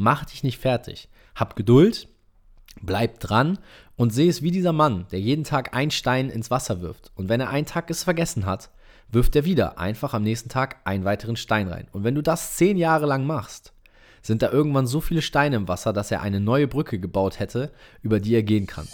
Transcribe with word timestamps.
Mach 0.00 0.24
dich 0.24 0.44
nicht 0.44 0.58
fertig. 0.58 1.08
Hab 1.34 1.56
Geduld, 1.56 2.06
bleib 2.80 3.18
dran 3.18 3.58
und 3.96 4.14
seh 4.14 4.28
es 4.28 4.42
wie 4.42 4.52
dieser 4.52 4.72
Mann, 4.72 5.06
der 5.10 5.18
jeden 5.20 5.42
Tag 5.42 5.74
einen 5.74 5.90
Stein 5.90 6.30
ins 6.30 6.52
Wasser 6.52 6.80
wirft. 6.80 7.10
Und 7.16 7.28
wenn 7.28 7.40
er 7.40 7.50
einen 7.50 7.66
Tag 7.66 7.90
es 7.90 8.04
vergessen 8.04 8.46
hat, 8.46 8.70
wirft 9.10 9.34
er 9.34 9.44
wieder 9.44 9.80
einfach 9.80 10.14
am 10.14 10.22
nächsten 10.22 10.50
Tag 10.50 10.76
einen 10.84 11.04
weiteren 11.04 11.34
Stein 11.34 11.66
rein. 11.66 11.88
Und 11.90 12.04
wenn 12.04 12.14
du 12.14 12.22
das 12.22 12.54
zehn 12.54 12.76
Jahre 12.76 13.06
lang 13.06 13.26
machst, 13.26 13.72
sind 14.22 14.40
da 14.42 14.52
irgendwann 14.52 14.86
so 14.86 15.00
viele 15.00 15.20
Steine 15.20 15.56
im 15.56 15.66
Wasser, 15.66 15.92
dass 15.92 16.12
er 16.12 16.22
eine 16.22 16.38
neue 16.38 16.68
Brücke 16.68 17.00
gebaut 17.00 17.40
hätte, 17.40 17.72
über 18.00 18.20
die 18.20 18.36
er 18.36 18.44
gehen 18.44 18.68
kann. 18.68 18.86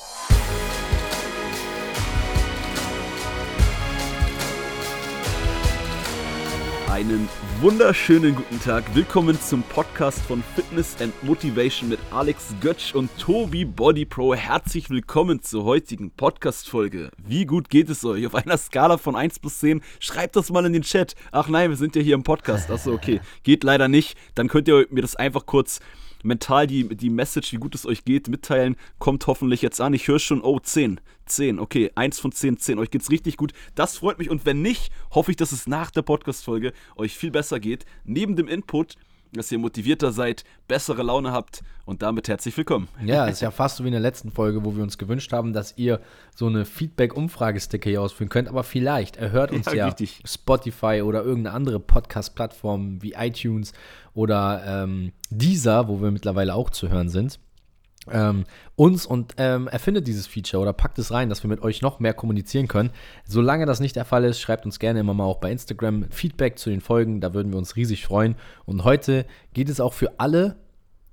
Einen 6.91 7.29
wunderschönen 7.65 8.37
guten 8.37 8.61
Tag. 8.61 8.85
Willkommen 8.95 9.41
zum 9.41 9.62
Podcast 9.62 10.21
von 10.21 10.45
Fitness 10.55 11.01
and 11.01 11.15
Motivation 11.25 11.89
mit 11.89 11.98
Alex 12.11 12.55
Götsch 12.61 12.95
und 12.95 13.09
Tobi 13.16 13.65
Body 13.65 14.05
Pro. 14.05 14.34
Herzlich 14.34 14.91
willkommen 14.91 15.41
zur 15.41 15.65
heutigen 15.65 16.11
Podcast-Folge. 16.11 17.11
Wie 17.16 17.47
gut 17.47 17.71
geht 17.71 17.88
es 17.88 18.05
euch? 18.05 18.27
Auf 18.27 18.35
einer 18.35 18.59
Skala 18.59 18.98
von 18.98 19.16
1 19.16 19.38
bis 19.38 19.61
10. 19.61 19.80
Schreibt 19.98 20.37
das 20.37 20.51
mal 20.51 20.66
in 20.66 20.74
den 20.74 20.83
Chat. 20.83 21.15
Ach 21.33 21.48
nein, 21.48 21.71
wir 21.71 21.79
sind 21.79 21.97
ja 21.97 22.02
hier 22.02 22.16
im 22.16 22.23
Podcast. 22.23 22.71
Achso, 22.71 22.93
okay. 22.93 23.23
Geht 23.45 23.65
leider 23.65 23.88
nicht. 23.88 24.19
Dann 24.35 24.49
könnt 24.49 24.69
ihr 24.69 24.87
mir 24.91 25.01
das 25.01 25.16
einfach 25.16 25.46
kurz 25.46 25.80
mental 26.24 26.66
die, 26.66 26.88
die 26.96 27.10
Message, 27.10 27.52
wie 27.52 27.59
gut 27.59 27.74
es 27.74 27.87
euch 27.87 28.05
geht, 28.05 28.28
mitteilen. 28.28 28.77
Kommt 28.98 29.27
hoffentlich 29.27 29.62
jetzt 29.62 29.80
an. 29.80 29.95
Ich 29.95 30.09
höre 30.09 30.19
schon, 30.19 30.42
oh, 30.42 30.59
10. 30.59 31.01
10, 31.27 31.59
okay, 31.59 31.91
1 31.95 32.19
von 32.19 32.32
10, 32.32 32.59
10. 32.59 32.78
Euch 32.78 32.91
geht's 32.91 33.10
richtig 33.10 33.37
gut. 33.37 33.52
Das 33.74 33.98
freut 33.98 34.19
mich. 34.19 34.30
Und 34.30 34.45
wenn 34.45 34.62
nicht, 34.62 34.91
hoffe 35.10 35.30
ich, 35.30 35.37
dass 35.37 35.52
es 35.52 35.66
nach 35.66 35.91
der 35.91 36.02
Podcast-Folge 36.02 36.73
euch 36.96 37.16
viel 37.16 37.30
besser 37.30 37.60
geht. 37.60 37.84
Neben 38.05 38.37
dem 38.37 38.48
Input, 38.48 38.96
dass 39.37 39.52
ihr 39.52 39.59
motivierter 39.59 40.12
seid, 40.12 40.45
bessere 40.69 41.02
Laune 41.02 41.33
habt 41.33 41.62
und 41.84 42.02
damit 42.02 42.29
herzlich 42.29 42.56
willkommen. 42.56 42.88
Ja, 43.05 43.27
ist 43.29 43.43
ja 43.43 43.51
fast 43.51 43.77
so 43.77 43.84
wie 43.84 43.88
in 43.88 43.93
der 43.93 44.01
letzten 44.01 44.30
Folge, 44.30 44.65
wo 44.65 44.77
wir 44.77 44.83
uns 44.83 44.99
gewünscht 44.99 45.32
haben, 45.32 45.52
dass 45.52 45.77
ihr 45.77 46.01
so 46.35 46.46
eine 46.46 46.65
Feedback-Umfragesticker 46.65 47.90
hier 47.90 48.02
ausführen 48.02 48.29
könnt. 48.29 48.49
Aber 48.49 48.65
vielleicht 48.65 49.16
erhört 49.16 49.52
uns 49.52 49.66
ja, 49.66 49.88
ja 49.88 49.95
Spotify 50.24 51.02
oder 51.05 51.23
irgendeine 51.23 51.55
andere 51.55 51.80
Podcast-Plattform 51.80 53.02
wie 53.02 53.12
iTunes 53.12 53.73
oder 54.15 54.62
ähm, 54.66 55.12
Deezer, 55.30 55.88
wo 55.88 56.01
wir 56.01 56.10
mittlerweile 56.10 56.55
auch 56.55 56.71
zu 56.71 56.88
hören 56.88 57.09
sind 57.09 57.38
ähm, 58.10 58.45
uns 58.77 59.07
und 59.07 59.35
ähm, 59.38 59.69
erfindet 59.69 60.07
dieses 60.07 60.27
Feature 60.27 60.63
oder 60.63 60.73
packt 60.73 60.99
es 60.99 61.10
rein, 61.10 61.29
dass 61.29 61.43
wir 61.43 61.49
mit 61.49 61.63
euch 61.63 61.83
noch 61.83 62.01
mehr 62.01 62.15
kommunizieren 62.15 62.69
können. 62.69 62.91
Solange 63.24 63.66
das 63.66 63.80
nicht 63.80 63.96
der 63.96 64.05
Fall 64.05 64.25
ist, 64.25 64.41
schreibt 64.41 64.65
uns 64.65 64.78
gerne 64.78 65.00
immer 65.00 65.15
mal 65.15 65.25
auch 65.25 65.38
bei 65.38 65.50
Instagram 65.50 66.06
Feedback 66.11 66.59
zu 66.59 66.71
den 66.71 66.81
Folgen, 66.81 67.21
da 67.21 67.34
würden 67.34 67.53
wir 67.53 67.59
uns 67.59 67.77
riesig 67.77 68.05
freuen. 68.05 68.37
Und 68.66 68.84
heute 68.84 69.27
geht 69.53 69.69
es 69.69 69.81
auch 69.81 69.93
für 69.93 70.19
alle 70.19 70.56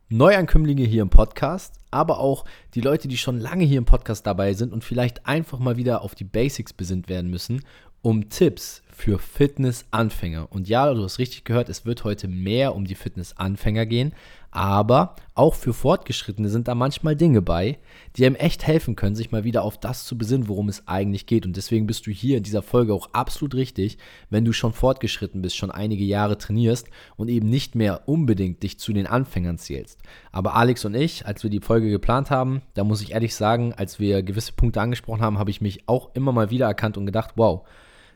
Neuankömmlinge 0.09 0.83
hier 0.83 1.03
im 1.03 1.09
Podcast, 1.09 1.75
aber 1.89 2.19
auch 2.19 2.43
die 2.73 2.81
Leute, 2.81 3.07
die 3.07 3.17
schon 3.17 3.39
lange 3.39 3.63
hier 3.63 3.77
im 3.77 3.85
Podcast 3.85 4.27
dabei 4.27 4.53
sind 4.53 4.73
und 4.73 4.83
vielleicht 4.83 5.25
einfach 5.25 5.59
mal 5.59 5.77
wieder 5.77 6.01
auf 6.01 6.15
die 6.15 6.25
Basics 6.25 6.73
besinnt 6.73 7.07
werden 7.07 7.29
müssen, 7.29 7.63
um 8.01 8.29
Tipps 8.29 8.81
für 9.01 9.17
Fitness-Anfänger. 9.17 10.47
Und 10.51 10.69
ja, 10.69 10.93
du 10.93 11.01
hast 11.01 11.17
richtig 11.17 11.43
gehört, 11.43 11.69
es 11.69 11.87
wird 11.87 12.03
heute 12.03 12.27
mehr 12.27 12.75
um 12.75 12.85
die 12.85 12.93
Fitness-Anfänger 12.93 13.87
gehen, 13.87 14.13
aber 14.51 15.15
auch 15.33 15.55
für 15.55 15.73
Fortgeschrittene 15.73 16.49
sind 16.49 16.67
da 16.67 16.75
manchmal 16.75 17.15
Dinge 17.15 17.41
bei, 17.41 17.79
die 18.15 18.27
einem 18.27 18.35
echt 18.35 18.67
helfen 18.67 18.95
können, 18.95 19.15
sich 19.15 19.31
mal 19.31 19.43
wieder 19.43 19.63
auf 19.63 19.79
das 19.79 20.05
zu 20.05 20.19
besinnen, 20.19 20.47
worum 20.47 20.69
es 20.69 20.87
eigentlich 20.87 21.25
geht. 21.25 21.47
Und 21.47 21.57
deswegen 21.57 21.87
bist 21.87 22.05
du 22.05 22.11
hier 22.11 22.37
in 22.37 22.43
dieser 22.43 22.61
Folge 22.61 22.93
auch 22.93 23.09
absolut 23.11 23.55
richtig, 23.55 23.97
wenn 24.29 24.45
du 24.45 24.53
schon 24.53 24.71
fortgeschritten 24.71 25.41
bist, 25.41 25.57
schon 25.57 25.71
einige 25.71 26.03
Jahre 26.03 26.37
trainierst 26.37 26.87
und 27.15 27.27
eben 27.27 27.49
nicht 27.49 27.73
mehr 27.73 28.07
unbedingt 28.07 28.61
dich 28.61 28.77
zu 28.77 28.93
den 28.93 29.07
Anfängern 29.07 29.57
zählst. 29.57 29.97
Aber 30.31 30.55
Alex 30.55 30.85
und 30.85 30.93
ich, 30.93 31.25
als 31.25 31.41
wir 31.41 31.49
die 31.49 31.61
Folge 31.61 31.89
geplant 31.89 32.29
haben, 32.29 32.61
da 32.75 32.83
muss 32.83 33.01
ich 33.01 33.13
ehrlich 33.13 33.33
sagen, 33.33 33.73
als 33.73 33.99
wir 33.99 34.21
gewisse 34.21 34.51
Punkte 34.51 34.79
angesprochen 34.79 35.21
haben, 35.21 35.39
habe 35.39 35.49
ich 35.49 35.59
mich 35.59 35.87
auch 35.87 36.13
immer 36.13 36.33
mal 36.33 36.51
wieder 36.51 36.67
erkannt 36.67 36.99
und 36.99 37.07
gedacht, 37.07 37.31
wow, 37.35 37.65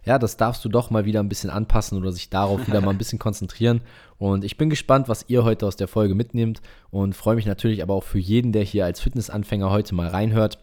ja, 0.06 0.20
das 0.20 0.38
darfst 0.38 0.64
du 0.64 0.70
doch 0.70 0.92
mal 0.92 1.06
wieder 1.06 1.20
ein 1.20 1.30
bisschen 1.30 1.50
anpassen 1.50 1.98
oder 1.98 2.12
sich 2.12 2.30
darauf 2.30 2.68
wieder 2.68 2.82
mal 2.82 2.92
ein 2.92 2.98
bisschen 2.98 3.20
konzentrieren. 3.20 3.82
Und 4.18 4.44
ich 4.44 4.56
bin 4.56 4.70
gespannt, 4.70 5.10
was 5.10 5.26
ihr 5.28 5.44
heute 5.44 5.66
aus 5.66 5.76
der 5.76 5.88
Folge 5.88 6.16
mitnehmt 6.16 6.62
und 6.92 7.16
freue 7.16 7.36
mich 7.36 7.46
natürlich 7.46 7.82
aber 7.82 7.96
auch 7.96 8.04
für 8.04 8.20
jeden, 8.20 8.52
der 8.52 8.64
hier 8.64 8.86
als 8.86 9.02
Fitnessanfänger 9.02 9.72
heute 9.72 9.96
mal 9.96 10.08
reinhört 10.08 10.60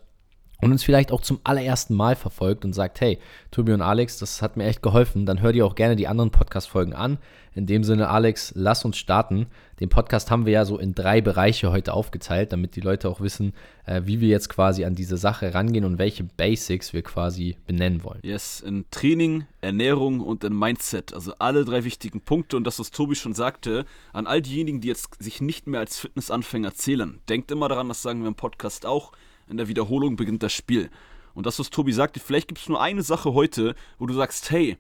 und 0.63 0.71
uns 0.71 0.85
vielleicht 0.85 1.11
auch 1.11 1.21
zum 1.21 1.41
allerersten 1.43 1.95
Mal 1.95 2.15
verfolgt 2.15 2.65
und 2.65 2.73
sagt, 2.73 3.01
hey, 3.01 3.19
Tobi 3.51 3.73
und 3.73 3.83
Alex, 3.83 4.19
das 4.19 4.43
hat 4.43 4.57
mir 4.57 4.65
echt 4.65 4.81
geholfen, 4.81 5.27
dann 5.27 5.43
hört 5.43 5.57
ihr 5.57 5.67
auch 5.67 5.75
gerne 5.75 5.97
die 5.97 6.07
anderen 6.07 6.31
Podcast-Folgen 6.31 6.95
an. 6.95 7.19
In 7.55 7.67
dem 7.67 7.83
Sinne, 7.85 8.09
Alex, 8.09 8.53
lass 8.55 8.85
uns 8.85 8.97
starten. 8.97 9.47
Den 9.81 9.89
Podcast 9.89 10.31
haben 10.31 10.47
wir 10.47 10.53
ja 10.53 10.65
so 10.65 10.79
in 10.79 10.95
drei 10.95 11.21
Bereiche 11.21 11.73
heute 11.73 11.93
aufgeteilt, 11.93 12.53
damit 12.53 12.77
die 12.77 12.81
Leute 12.81 13.11
auch 13.11 13.21
wissen, 13.21 13.53
äh, 13.85 14.03
wie 14.05 14.21
wir 14.21 14.29
jetzt 14.29 14.49
quasi 14.49 14.85
an 14.85 14.95
diese 14.95 15.17
Sache 15.17 15.53
rangehen 15.53 15.85
und 15.85 15.99
welche 15.99 16.23
Basics 16.23 16.93
wir 16.93 17.03
quasi 17.03 17.57
benennen 17.67 18.05
wollen. 18.05 18.21
Yes, 18.23 18.61
in 18.61 18.85
Training, 18.93 19.45
Ernährung 19.61 20.21
und 20.21 20.45
in 20.45 20.57
Mindset. 20.57 21.13
Also 21.13 21.35
alle 21.41 21.65
drei 21.65 21.83
wichtigen 21.83 22.21
Punkte 22.21 22.57
und 22.57 22.65
das, 22.65 22.79
was 22.79 22.93
Tobi 22.93 23.17
schon 23.17 23.35
sagte, 23.35 23.85
an 24.13 24.29
all 24.29 24.41
diejenigen, 24.41 24.81
die 24.81 24.89
jetzt 24.89 25.23
sich 25.23 25.41
nicht 25.41 25.67
mehr 25.67 25.81
als 25.81 25.99
Fitnessanfänger 25.99 26.73
zählen. 26.75 27.19
Denkt 27.29 27.51
immer 27.51 27.69
daran, 27.69 27.89
das 27.89 28.01
sagen 28.01 28.21
wir 28.21 28.29
im 28.29 28.37
Podcast 28.37 28.87
auch 28.87 29.13
in 29.49 29.57
der 29.57 29.69
Wiederholung 29.69 30.17
beginnt 30.17 30.43
das 30.43 30.53
Spiel. 30.53 30.91
Und 31.35 31.47
das, 31.47 31.59
was 31.59 31.71
Tobi 31.71 31.93
sagte, 31.93 32.21
vielleicht 32.21 32.49
gibt 32.49 32.61
es 32.61 32.69
nur 32.69 32.81
eine 32.81 33.03
Sache 33.03 33.33
heute, 33.35 33.75
wo 33.99 34.07
du 34.07 34.15
sagst, 34.15 34.51
hey, 34.51 34.77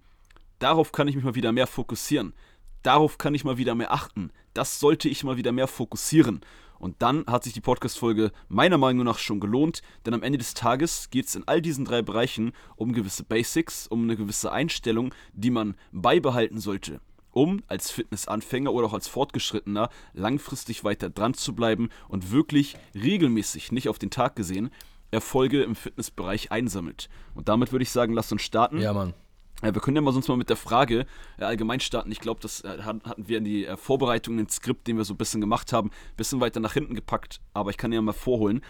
darauf 0.58 0.92
kann 0.92 1.08
ich 1.08 1.16
mich 1.16 1.24
mal 1.24 1.34
wieder 1.34 1.52
mehr 1.52 1.66
fokussieren. 1.66 2.34
Darauf 2.82 3.18
kann 3.18 3.34
ich 3.34 3.44
mal 3.44 3.58
wieder 3.58 3.74
mehr 3.74 3.92
achten. 3.92 4.30
Das 4.54 4.80
sollte 4.80 5.08
ich 5.08 5.24
mal 5.24 5.36
wieder 5.36 5.52
mehr 5.52 5.68
fokussieren. 5.68 6.40
Und 6.78 7.00
dann 7.00 7.24
hat 7.26 7.44
sich 7.44 7.52
die 7.52 7.60
Podcast-Folge 7.60 8.32
meiner 8.48 8.76
Meinung 8.76 9.04
nach 9.04 9.18
schon 9.18 9.38
gelohnt, 9.38 9.82
denn 10.04 10.14
am 10.14 10.24
Ende 10.24 10.38
des 10.38 10.54
Tages 10.54 11.10
geht 11.10 11.26
es 11.26 11.36
in 11.36 11.46
all 11.46 11.62
diesen 11.62 11.84
drei 11.84 12.02
Bereichen 12.02 12.52
um 12.74 12.92
gewisse 12.92 13.22
Basics, 13.22 13.86
um 13.86 14.02
eine 14.02 14.16
gewisse 14.16 14.50
Einstellung, 14.50 15.14
die 15.32 15.50
man 15.50 15.76
beibehalten 15.92 16.58
sollte 16.58 17.00
um 17.32 17.62
als 17.66 17.90
Fitnessanfänger 17.90 18.72
oder 18.72 18.86
auch 18.86 18.92
als 18.92 19.08
Fortgeschrittener 19.08 19.88
langfristig 20.12 20.84
weiter 20.84 21.10
dran 21.10 21.34
zu 21.34 21.54
bleiben 21.54 21.88
und 22.08 22.30
wirklich 22.30 22.76
regelmäßig, 22.94 23.72
nicht 23.72 23.88
auf 23.88 23.98
den 23.98 24.10
Tag 24.10 24.36
gesehen, 24.36 24.70
Erfolge 25.10 25.62
im 25.62 25.74
Fitnessbereich 25.74 26.52
einsammelt. 26.52 27.08
Und 27.34 27.48
damit 27.48 27.72
würde 27.72 27.82
ich 27.82 27.90
sagen, 27.90 28.14
lasst 28.14 28.32
uns 28.32 28.42
starten. 28.42 28.80
Ja, 28.80 28.92
Mann. 28.92 29.14
Wir 29.62 29.80
können 29.80 29.96
ja 29.96 30.00
mal 30.02 30.12
sonst 30.12 30.28
mal 30.28 30.36
mit 30.36 30.48
der 30.48 30.56
Frage 30.56 31.06
äh, 31.38 31.44
allgemein 31.44 31.80
starten. 31.80 32.10
Ich 32.10 32.20
glaube, 32.20 32.40
das 32.40 32.62
äh, 32.62 32.82
hatten 32.82 33.28
wir 33.28 33.38
in 33.38 33.44
die 33.44 33.64
äh, 33.64 33.76
Vorbereitung, 33.76 34.34
in 34.34 34.46
den 34.46 34.48
Skript, 34.48 34.88
den 34.88 34.96
wir 34.96 35.04
so 35.04 35.14
ein 35.14 35.16
bisschen 35.16 35.40
gemacht 35.40 35.72
haben, 35.72 35.90
ein 35.90 36.16
bisschen 36.16 36.40
weiter 36.40 36.58
nach 36.60 36.72
hinten 36.72 36.94
gepackt. 36.94 37.40
Aber 37.54 37.70
ich 37.70 37.76
kann 37.76 37.92
ja 37.92 38.02
mal 38.02 38.12
vorholen, 38.12 38.62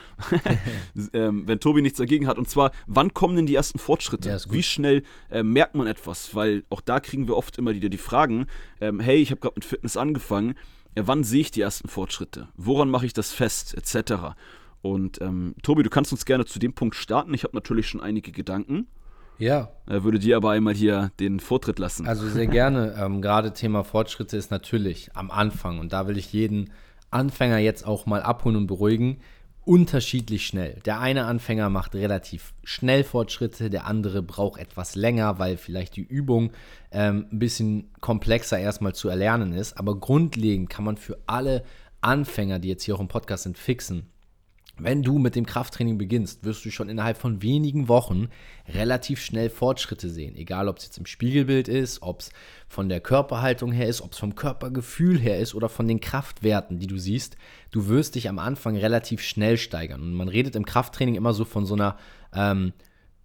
ähm, 1.15 1.47
wenn 1.47 1.61
Tobi 1.61 1.81
nichts 1.81 1.99
dagegen 1.99 2.27
hat. 2.27 2.39
Und 2.39 2.49
zwar, 2.49 2.73
wann 2.87 3.15
kommen 3.15 3.37
denn 3.37 3.47
die 3.47 3.55
ersten 3.55 3.79
Fortschritte? 3.79 4.29
Ja, 4.29 4.39
Wie 4.51 4.63
schnell 4.63 5.03
äh, 5.31 5.43
merkt 5.43 5.75
man 5.75 5.87
etwas? 5.87 6.35
Weil 6.35 6.65
auch 6.69 6.83
da 6.83 7.01
kriegen 7.01 7.27
wir 7.27 7.37
oft 7.37 7.57
immer 7.57 7.75
wieder 7.75 7.89
die 7.89 7.99
Fragen, 7.99 8.47
ähm, 8.81 9.01
hey, 9.01 9.17
ich 9.17 9.31
habe 9.31 9.41
gerade 9.41 9.55
mit 9.57 9.65
Fitness 9.65 9.97
angefangen. 9.97 10.55
Ja, 10.95 11.07
wann 11.07 11.25
sehe 11.25 11.41
ich 11.41 11.51
die 11.51 11.63
ersten 11.63 11.89
Fortschritte? 11.89 12.49
Woran 12.55 12.91
mache 12.91 13.07
ich 13.07 13.15
das 13.15 13.33
fest? 13.33 13.75
Etc. 13.75 14.35
Und 14.83 15.23
ähm, 15.23 15.55
Tobi, 15.63 15.83
du 15.85 15.91
kannst 15.91 16.13
uns 16.13 16.27
gerne 16.27 16.45
zu 16.45 16.59
dem 16.59 16.75
Punkt 16.75 16.97
starten. 16.97 17.33
Ich 17.33 17.45
habe 17.45 17.57
natürlich 17.57 17.89
schon 17.89 18.03
einige 18.03 18.33
Gedanken. 18.33 18.89
Ja. 19.39 19.71
Er 19.87 20.05
würde 20.05 20.19
dir 20.19 20.37
aber 20.37 20.51
einmal 20.51 20.75
hier 20.75 21.11
den 21.19 21.41
Vortritt 21.41 21.79
lassen. 21.79 22.07
Also 22.07 22.29
sehr 22.29 22.47
gerne. 22.47 22.95
ähm, 23.01 23.23
Gerade 23.23 23.53
Thema 23.53 23.85
Fortschritte 23.85 24.37
ist 24.37 24.51
natürlich 24.51 25.11
am 25.15 25.31
Anfang 25.31 25.79
und 25.79 25.93
da 25.93 26.07
will 26.07 26.19
ich 26.19 26.33
jeden 26.33 26.71
Anfänger 27.11 27.59
jetzt 27.59 27.87
auch 27.87 28.07
mal 28.07 28.23
abholen 28.23 28.57
und 28.57 28.67
beruhigen. 28.67 29.19
Unterschiedlich 29.65 30.47
schnell. 30.47 30.81
Der 30.87 30.99
eine 30.99 31.27
Anfänger 31.27 31.71
macht 31.71 31.95
relativ 31.95 32.53
schnell 32.65 33.05
Fortschritte, 33.05 33.71
der 33.71 33.87
andere 33.87 34.21
braucht 34.21 34.61
etwas 34.61 34.97
länger, 34.97 35.39
weil 35.39 35.57
vielleicht 35.57 35.95
die 35.95 36.03
Übung 36.03 36.51
ähm, 36.91 37.27
ein 37.31 37.39
bisschen 37.39 37.91
komplexer 38.01 38.59
erstmal 38.59 38.95
zu 38.95 39.09
erlernen 39.09 39.53
ist. 39.53 39.79
Aber 39.79 39.95
grundlegend 39.95 40.69
kann 40.69 40.85
man 40.85 40.97
für 40.97 41.19
alle 41.27 41.63
Anfänger, 42.01 42.59
die 42.59 42.69
jetzt 42.69 42.83
hier 42.83 42.97
auch 42.97 43.01
im 43.01 43.07
Podcast 43.07 43.45
sind, 43.45 43.57
fixen. 43.57 44.12
Wenn 44.79 45.03
du 45.03 45.19
mit 45.19 45.37
dem 45.37 45.45
Krafttraining 45.45 45.99
beginnst, 45.99 46.45
wirst 46.45 46.65
du 46.65 46.71
schon 46.71 46.89
innerhalb 46.89 47.19
von 47.19 47.43
wenigen 47.43 47.89
Wochen 47.89 48.29
relativ 48.67 49.21
schnell 49.21 49.51
Fortschritte 49.51 50.09
sehen. 50.09 50.35
Egal, 50.35 50.69
ob 50.69 50.79
es 50.79 50.85
jetzt 50.85 50.99
im 50.99 51.07
Spiegelbild 51.07 51.69
ist, 51.69 52.01
ob 52.03 52.21
es 52.21 52.31
von 52.69 52.89
der 52.89 53.01
Körperhaltung 53.01 53.71
her 53.71 53.87
ist, 53.87 54.01
ob 54.01 54.13
es 54.13 54.19
vom 54.19 54.35
Körpergefühl 54.35 55.19
her 55.19 55.39
ist 55.39 55.55
oder 55.55 55.69
von 55.69 55.87
den 55.87 56.01
Kraftwerten, 56.01 56.79
die 56.79 56.87
du 56.87 56.97
siehst. 56.97 57.37
Du 57.71 57.89
wirst 57.89 58.15
dich 58.15 58.29
am 58.29 58.39
Anfang 58.39 58.77
relativ 58.77 59.21
schnell 59.21 59.59
steigern. 59.59 60.01
Und 60.01 60.15
man 60.15 60.29
redet 60.29 60.57
im 60.57 60.65
Krafttraining 60.65 61.17
immer 61.17 61.35
so 61.35 61.45
von 61.45 61.67
so 61.67 61.75
einer 61.75 61.99
ähm, 62.35 62.73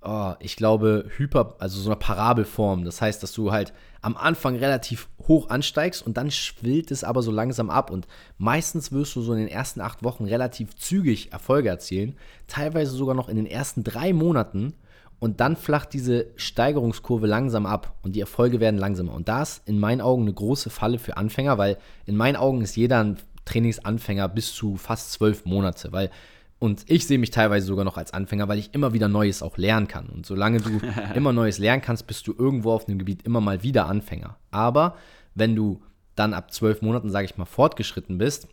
oh, 0.02 0.34
ich 0.40 0.56
glaube, 0.56 1.10
Hyper, 1.18 1.56
also 1.60 1.80
so 1.80 1.90
eine 1.90 1.98
Parabelform. 1.98 2.86
Das 2.86 3.02
heißt, 3.02 3.22
dass 3.22 3.34
du 3.34 3.52
halt 3.52 3.74
am 4.02 4.18
Anfang 4.18 4.56
relativ 4.56 5.10
hoch 5.28 5.50
ansteigst 5.50 6.06
und 6.06 6.18
dann 6.18 6.32
schwillt 6.32 6.92
es 6.92 7.04
aber 7.04 7.22
so 7.22 7.32
langsam 7.32 7.70
ab. 7.70 7.92
Und 7.92 8.08
meistens 8.38 8.92
wirst 8.92 9.16
du 9.16 9.22
so 9.22 9.34
in 9.34 9.40
den 9.40 9.48
ersten 9.48 9.82
acht 9.82 10.04
Wochen 10.04 10.26
relativ 10.26 10.76
zügig 10.76 11.32
Erfolge 11.32 11.70
erzielen, 11.70 12.16
teilweise 12.48 12.92
sogar 12.92 13.16
noch 13.16 13.30
in 13.30 13.36
den 13.36 13.48
ersten 13.48 13.84
drei 13.84 14.14
Monaten. 14.14 14.74
Und 15.20 15.40
dann 15.40 15.56
flacht 15.56 15.94
diese 15.94 16.28
Steigerungskurve 16.36 17.26
langsam 17.26 17.66
ab 17.66 17.96
und 18.04 18.16
die 18.16 18.20
Erfolge 18.20 18.60
werden 18.60 18.80
langsamer. 18.80 19.14
Und 19.14 19.28
das 19.28 19.58
ist 19.58 19.68
in 19.68 19.80
meinen 19.80 20.00
Augen 20.00 20.24
eine 20.24 20.34
große 20.34 20.70
Falle 20.70 21.00
für 21.00 21.18
Anfänger, 21.18 21.58
weil 21.58 21.78
in 22.06 22.16
meinen 22.16 22.36
Augen 22.36 22.62
ist 22.62 22.76
jeder 22.76 23.04
ein 23.04 23.18
Trainingsanfänger 23.46 24.30
bis 24.30 24.54
zu 24.54 24.78
fast 24.78 25.14
zwölf 25.14 25.46
Monate, 25.46 25.92
weil 25.92 26.12
und 26.60 26.86
ich 26.88 27.06
sehe 27.06 27.20
mich 27.20 27.32
teilweise 27.32 27.68
sogar 27.68 27.86
noch 27.86 27.98
als 27.98 28.14
Anfänger, 28.14 28.48
weil 28.48 28.58
ich 28.58 28.74
immer 28.74 28.94
wieder 28.94 29.08
Neues 29.08 29.44
auch 29.44 29.58
lernen 29.58 29.88
kann. 29.88 30.08
Und 30.08 30.26
solange 30.26 30.60
du 30.60 30.80
immer 31.16 31.32
Neues 31.32 31.60
lernen 31.60 31.82
kannst, 31.82 32.08
bist 32.08 32.28
du 32.28 32.34
irgendwo 32.38 32.72
auf 32.72 32.86
dem 32.86 32.98
Gebiet 32.98 33.24
immer 33.24 33.42
mal 33.42 33.64
wieder 33.64 33.88
Anfänger. 33.88 34.38
Aber 34.50 34.96
wenn 35.36 35.56
du 35.56 35.82
dann 36.16 36.34
ab 36.34 36.52
zwölf 36.52 36.82
Monaten, 36.82 37.12
sage 37.12 37.26
ich 37.26 37.38
mal, 37.38 37.46
fortgeschritten 37.46 38.18
bist, 38.18 38.48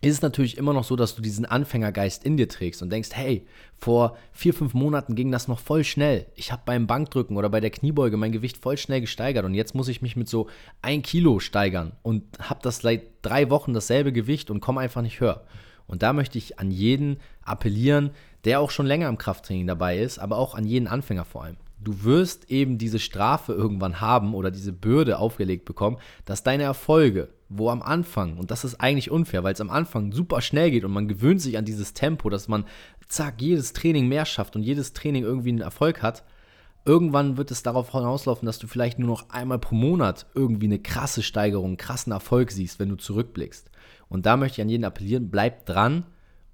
ist 0.00 0.14
es 0.14 0.22
natürlich 0.22 0.58
immer 0.58 0.72
noch 0.72 0.84
so, 0.84 0.94
dass 0.94 1.16
du 1.16 1.22
diesen 1.22 1.44
Anfängergeist 1.44 2.24
in 2.24 2.36
dir 2.36 2.48
trägst 2.48 2.82
und 2.82 2.90
denkst, 2.90 3.10
hey, 3.12 3.46
vor 3.76 4.16
vier, 4.32 4.54
fünf 4.54 4.74
Monaten 4.74 5.16
ging 5.16 5.32
das 5.32 5.48
noch 5.48 5.58
voll 5.58 5.82
schnell. 5.82 6.26
Ich 6.36 6.52
habe 6.52 6.62
beim 6.64 6.86
Bankdrücken 6.86 7.36
oder 7.36 7.48
bei 7.48 7.60
der 7.60 7.70
Kniebeuge 7.70 8.16
mein 8.16 8.30
Gewicht 8.30 8.58
voll 8.58 8.76
schnell 8.78 9.00
gesteigert 9.00 9.44
und 9.44 9.54
jetzt 9.54 9.74
muss 9.74 9.88
ich 9.88 10.02
mich 10.02 10.14
mit 10.14 10.28
so 10.28 10.48
ein 10.82 11.02
Kilo 11.02 11.40
steigern 11.40 11.92
und 12.02 12.24
habe 12.40 12.60
das 12.62 12.78
seit 12.78 13.02
drei 13.22 13.50
Wochen 13.50 13.74
dasselbe 13.74 14.12
Gewicht 14.12 14.50
und 14.50 14.60
komme 14.60 14.80
einfach 14.80 15.02
nicht 15.02 15.20
höher. 15.20 15.44
Und 15.88 16.02
da 16.02 16.12
möchte 16.12 16.38
ich 16.38 16.60
an 16.60 16.70
jeden 16.70 17.18
appellieren, 17.42 18.10
der 18.44 18.60
auch 18.60 18.70
schon 18.70 18.86
länger 18.86 19.08
im 19.08 19.18
Krafttraining 19.18 19.66
dabei 19.66 19.98
ist, 19.98 20.18
aber 20.18 20.36
auch 20.36 20.54
an 20.54 20.64
jeden 20.64 20.86
Anfänger 20.86 21.24
vor 21.24 21.42
allem 21.42 21.56
du 21.80 22.04
wirst 22.04 22.50
eben 22.50 22.78
diese 22.78 22.98
Strafe 22.98 23.52
irgendwann 23.52 24.00
haben 24.00 24.34
oder 24.34 24.50
diese 24.50 24.72
Bürde 24.72 25.18
aufgelegt 25.18 25.64
bekommen, 25.64 25.98
dass 26.24 26.42
deine 26.42 26.64
Erfolge, 26.64 27.28
wo 27.48 27.70
am 27.70 27.82
Anfang, 27.82 28.36
und 28.36 28.50
das 28.50 28.64
ist 28.64 28.80
eigentlich 28.80 29.10
unfair, 29.10 29.44
weil 29.44 29.54
es 29.54 29.60
am 29.60 29.70
Anfang 29.70 30.12
super 30.12 30.40
schnell 30.40 30.70
geht 30.70 30.84
und 30.84 30.92
man 30.92 31.08
gewöhnt 31.08 31.40
sich 31.40 31.56
an 31.56 31.64
dieses 31.64 31.94
Tempo, 31.94 32.30
dass 32.30 32.48
man, 32.48 32.64
zack, 33.06 33.40
jedes 33.40 33.72
Training 33.72 34.08
mehr 34.08 34.26
schafft 34.26 34.56
und 34.56 34.62
jedes 34.62 34.92
Training 34.92 35.24
irgendwie 35.24 35.50
einen 35.50 35.60
Erfolg 35.60 36.02
hat, 36.02 36.24
irgendwann 36.84 37.36
wird 37.36 37.50
es 37.50 37.62
darauf 37.62 37.92
hinauslaufen, 37.92 38.46
dass 38.46 38.58
du 38.58 38.66
vielleicht 38.66 38.98
nur 38.98 39.08
noch 39.08 39.30
einmal 39.30 39.58
pro 39.58 39.74
Monat 39.74 40.26
irgendwie 40.34 40.66
eine 40.66 40.78
krasse 40.78 41.22
Steigerung, 41.22 41.68
einen 41.68 41.76
krassen 41.76 42.12
Erfolg 42.12 42.50
siehst, 42.50 42.78
wenn 42.78 42.88
du 42.88 42.96
zurückblickst. 42.96 43.70
Und 44.08 44.26
da 44.26 44.36
möchte 44.36 44.60
ich 44.60 44.62
an 44.62 44.68
jeden 44.68 44.84
appellieren, 44.84 45.30
bleib 45.30 45.66
dran, 45.66 46.04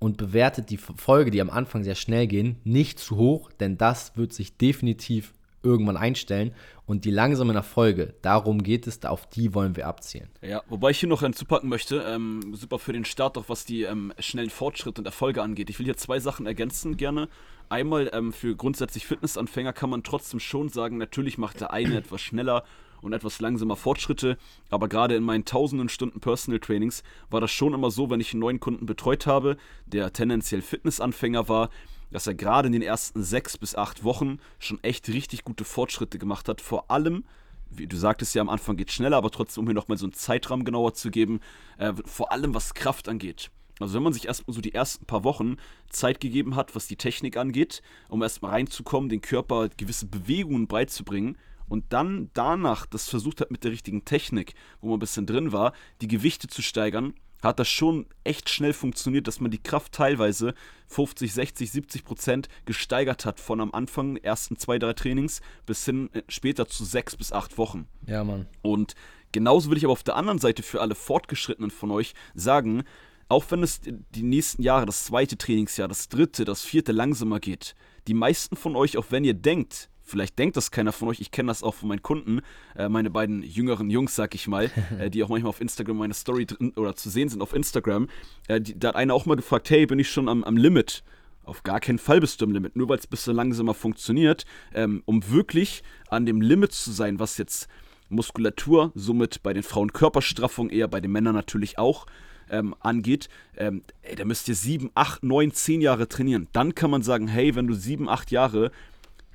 und 0.05 0.19
bewertet 0.19 0.69
die 0.69 0.77
Folge, 0.77 1.31
die 1.31 1.41
am 1.41 1.49
Anfang 1.49 1.83
sehr 1.83 1.95
schnell 1.95 2.27
gehen, 2.27 2.57
nicht 2.63 2.99
zu 2.99 3.17
hoch, 3.17 3.51
denn 3.53 3.79
das 3.79 4.19
wird 4.19 4.35
sich 4.35 4.59
definitiv 4.59 5.33
irgendwann 5.63 5.97
einstellen. 5.97 6.53
Und 6.85 7.07
die 7.07 7.11
langsamen 7.11 7.57
Erfolge, 7.57 8.15
darum 8.21 8.63
geht 8.63 8.87
es, 8.87 9.03
auf 9.07 9.27
die 9.31 9.55
wollen 9.55 9.77
wir 9.77 9.87
abzielen. 9.87 10.29
Ja, 10.43 10.63
wobei 10.69 10.91
ich 10.91 11.01
hier 11.01 11.09
noch 11.09 11.23
hinzupacken 11.23 11.71
möchte, 11.71 12.05
ähm, 12.07 12.55
super 12.55 12.79
für 12.79 12.93
den 12.93 13.07
Start, 13.07 13.39
auch 13.39 13.49
was 13.49 13.65
die 13.65 13.85
ähm, 13.85 14.13
schnellen 14.19 14.51
Fortschritte 14.51 15.01
und 15.01 15.07
Erfolge 15.07 15.43
angeht. 15.43 15.71
Ich 15.71 15.79
will 15.79 15.87
hier 15.87 15.97
zwei 15.97 16.21
Sachen 16.21 16.45
ergänzen 16.45 16.99
gerne. 16.99 17.31
Einmal 17.71 18.11
ähm, 18.13 18.35
für 18.35 18.55
grundsätzlich 18.55 19.07
Fitnessanfänger 19.07 19.73
kann 19.73 19.89
man 19.89 20.03
trotzdem 20.03 20.39
schon 20.39 20.69
sagen, 20.69 20.99
natürlich 20.99 21.39
macht 21.39 21.61
der 21.61 21.73
eine 21.73 21.97
etwas 21.97 22.21
schneller 22.21 22.65
und 23.05 23.13
etwas 23.13 23.41
langsamer 23.41 23.77
Fortschritte. 23.77 24.39
Aber 24.71 24.89
gerade 24.89 25.15
in 25.15 25.23
meinen 25.23 25.45
tausenden 25.45 25.89
Stunden 25.89 26.21
Personal 26.21 26.59
Trainings 26.59 27.03
war 27.31 27.41
das 27.41 27.51
schon 27.51 27.75
immer 27.75 27.91
so, 27.91 28.11
wenn 28.11 28.21
ich 28.21 28.33
einen 28.33 28.41
neuen 28.41 28.61
Kunden 28.61 28.87
betreut 28.87 29.27
habe, 29.27 29.57
der 29.87 30.13
tendenziell 30.13 30.63
Fitnessanfänger 30.63 31.49
war, 31.49 31.71
dass 32.11 32.27
er 32.27 32.35
gerade 32.35 32.67
in 32.67 32.73
den 32.73 32.83
ersten 32.83 33.23
sechs 33.23 33.59
bis 33.59 33.75
acht 33.75 34.05
Wochen 34.05 34.39
schon 34.59 34.83
echt 34.83 35.09
richtig 35.09 35.45
gute 35.45 35.65
Fortschritte 35.65 36.19
gemacht 36.19 36.49
hat. 36.49 36.61
Vor 36.61 36.91
allem, 36.91 37.25
wie 37.71 37.87
du 37.87 37.97
sagtest 37.97 38.35
ja 38.35 38.41
am 38.41 38.49
Anfang 38.49 38.77
geht 38.77 38.91
schneller, 38.91 39.17
aber 39.17 39.31
trotzdem, 39.31 39.63
um 39.63 39.67
mir 39.67 39.75
nochmal 39.75 39.99
so 39.99 40.07
einen 40.07 40.13
Zeitrahmen 40.13 40.65
genauer 40.65 40.95
zu 40.95 41.11
geben, 41.11 41.41
äh, 41.77 41.93
vor 42.05 42.33
allem 42.33 42.55
was 42.55 42.75
Kraft 42.75 43.09
angeht. 43.09 43.51
Also 43.81 43.95
wenn 43.95 44.05
man 44.05 44.13
sich 44.13 44.27
erstmal 44.27 44.55
so 44.55 44.61
die 44.61 44.75
ersten 44.75 45.05
paar 45.05 45.25
Wochen 45.25 45.57
Zeit 45.91 46.21
gegeben 46.21 46.55
hat, 46.55 46.77
was 46.77 46.87
die 46.87 46.97
Technik 46.97 47.37
angeht, 47.37 47.83
um 48.09 48.23
erstmal 48.23 48.53
reinzukommen, 48.53 49.09
den 49.09 49.21
Körper 49.21 49.69
gewisse 49.77 50.07
Bewegungen 50.07 50.69
beizubringen, 50.69 51.37
und 51.69 51.93
dann 51.93 52.31
danach 52.35 52.87
das 52.87 53.09
versucht 53.09 53.41
hat 53.41 53.51
mit 53.51 53.65
der 53.65 53.73
richtigen 53.73 54.05
Technik, 54.05 54.55
wo 54.81 54.89
man 54.89 54.97
ein 54.97 55.01
bisschen 55.01 55.27
drin 55.27 55.53
war, 55.53 55.73
die 56.01 56.09
Gewichte 56.09 56.49
zu 56.49 56.63
steigern, 56.63 57.15
hat 57.43 57.59
das 57.59 57.69
schon 57.69 58.07
echt 58.25 58.49
schnell 58.49 58.73
funktioniert, 58.73 59.29
dass 59.29 59.41
man 59.41 59.51
die 59.51 59.63
Kraft 59.63 59.93
teilweise 59.93 60.55
50, 60.89 61.33
60, 61.33 61.71
70 61.71 62.05
Prozent 62.05 62.49
gesteigert 62.65 63.25
hat 63.25 63.39
von 63.39 63.61
am 63.61 63.73
Anfang 63.73 64.17
ersten 64.17 64.57
zwei, 64.57 64.79
drei 64.79 64.95
Trainings 64.95 65.41
bis 65.67 65.85
hin 65.85 66.11
äh, 66.15 66.23
später 66.29 66.67
zu 66.67 66.85
sechs 66.85 67.17
bis 67.17 67.33
acht 67.33 67.59
Wochen. 67.59 67.87
Ja, 68.07 68.25
Mann. 68.25 68.47
Und 68.63 68.95
genauso 69.33 69.69
würde 69.69 69.79
ich 69.79 69.85
aber 69.85 69.93
auf 69.93 70.03
der 70.03 70.17
anderen 70.17 70.39
Seite 70.39 70.63
für 70.63 70.81
alle 70.81 70.95
Fortgeschrittenen 70.95 71.71
von 71.71 71.91
euch 71.91 72.15
sagen, 72.35 72.85
auch 73.29 73.45
wenn 73.51 73.63
es 73.63 73.81
die 73.83 74.23
nächsten 74.23 74.63
Jahre, 74.63 74.87
das 74.87 75.05
zweite 75.05 75.37
Trainingsjahr, 75.37 75.89
das 75.89 76.09
dritte, 76.09 76.45
das 76.45 76.63
vierte 76.63 76.93
langsamer 76.93 77.41
geht, 77.41 77.75
die 78.07 78.15
meisten 78.15 78.57
von 78.57 78.77
euch, 78.77 78.97
auch 78.97 79.07
wenn 79.11 79.25
ihr 79.25 79.35
denkt, 79.35 79.89
Vielleicht 80.05 80.39
denkt 80.39 80.57
das 80.57 80.71
keiner 80.71 80.93
von 80.93 81.09
euch, 81.09 81.21
ich 81.21 81.31
kenne 81.31 81.49
das 81.49 81.63
auch 81.63 81.75
von 81.75 81.89
meinen 81.89 82.03
Kunden, 82.03 82.41
äh, 82.77 82.89
meine 82.91 83.11
beiden 83.11 83.43
jüngeren 83.43 83.89
Jungs, 83.89 84.15
sag 84.15 84.35
ich 84.35 84.47
mal, 84.47 84.71
äh, 84.99 85.09
die 85.11 85.25
auch 85.25 85.31
manchmal 85.31 85.49
auf 85.49 85.61
Instagram 85.61 85.97
meine 85.97 86.15
Story 86.15 86.45
drin 86.45 86.73
oder 86.77 86.95
zu 86.95 87.09
sehen 87.09 87.31
sind 87.31 87.41
auf 87.41 87.55
Instagram. 87.55 88.09
Äh, 88.47 88.61
die, 88.61 88.79
da 88.79 88.89
hat 88.89 88.97
einer 88.97 89.15
auch 89.15 89.25
mal 89.25 89.37
gefragt, 89.37 89.71
hey, 89.71 89.87
bin 89.87 89.99
ich 89.99 90.11
schon 90.11 90.29
am, 90.29 90.45
am 90.45 90.57
Limit? 90.59 91.03
Auf 91.43 91.63
gar 91.63 91.81
keinen 91.81 91.99
Fall 91.99 92.21
bist 92.21 92.41
du 92.41 92.45
am 92.45 92.53
Limit, 92.53 92.77
nur 92.77 92.89
weil 92.89 92.99
es 92.99 93.07
ein 93.07 93.11
bisschen 93.11 93.35
langsamer 93.35 93.75
funktioniert, 93.75 94.45
ähm, 94.75 95.03
um 95.07 95.31
wirklich 95.31 95.83
an 96.09 96.27
dem 96.27 96.41
Limit 96.41 96.73
zu 96.73 96.93
sein, 96.93 97.19
was 97.19 97.39
jetzt 97.39 97.69
Muskulatur, 98.09 98.93
somit 98.95 99.43
bei 99.43 99.53
den 99.53 99.63
Frauen 99.63 99.93
Körperstraffung, 99.93 100.71
eher 100.71 100.89
bei 100.89 101.01
den 101.01 101.13
Männern 101.13 101.35
natürlich 101.35 101.79
auch, 101.79 102.07
ähm, 102.51 102.75
angeht, 102.81 103.29
ähm, 103.57 103.83
ey, 104.03 104.17
da 104.17 104.25
müsst 104.25 104.49
ihr 104.49 104.55
sieben, 104.55 104.91
acht, 104.95 105.23
neun, 105.23 105.53
zehn 105.53 105.81
Jahre 105.81 106.09
trainieren. 106.09 106.49
Dann 106.53 106.75
kann 106.75 106.91
man 106.91 107.03
sagen, 107.03 107.27
hey, 107.27 107.55
wenn 107.55 107.67
du 107.67 107.75
sieben, 107.75 108.09
acht 108.09 108.31
Jahre 108.31 108.71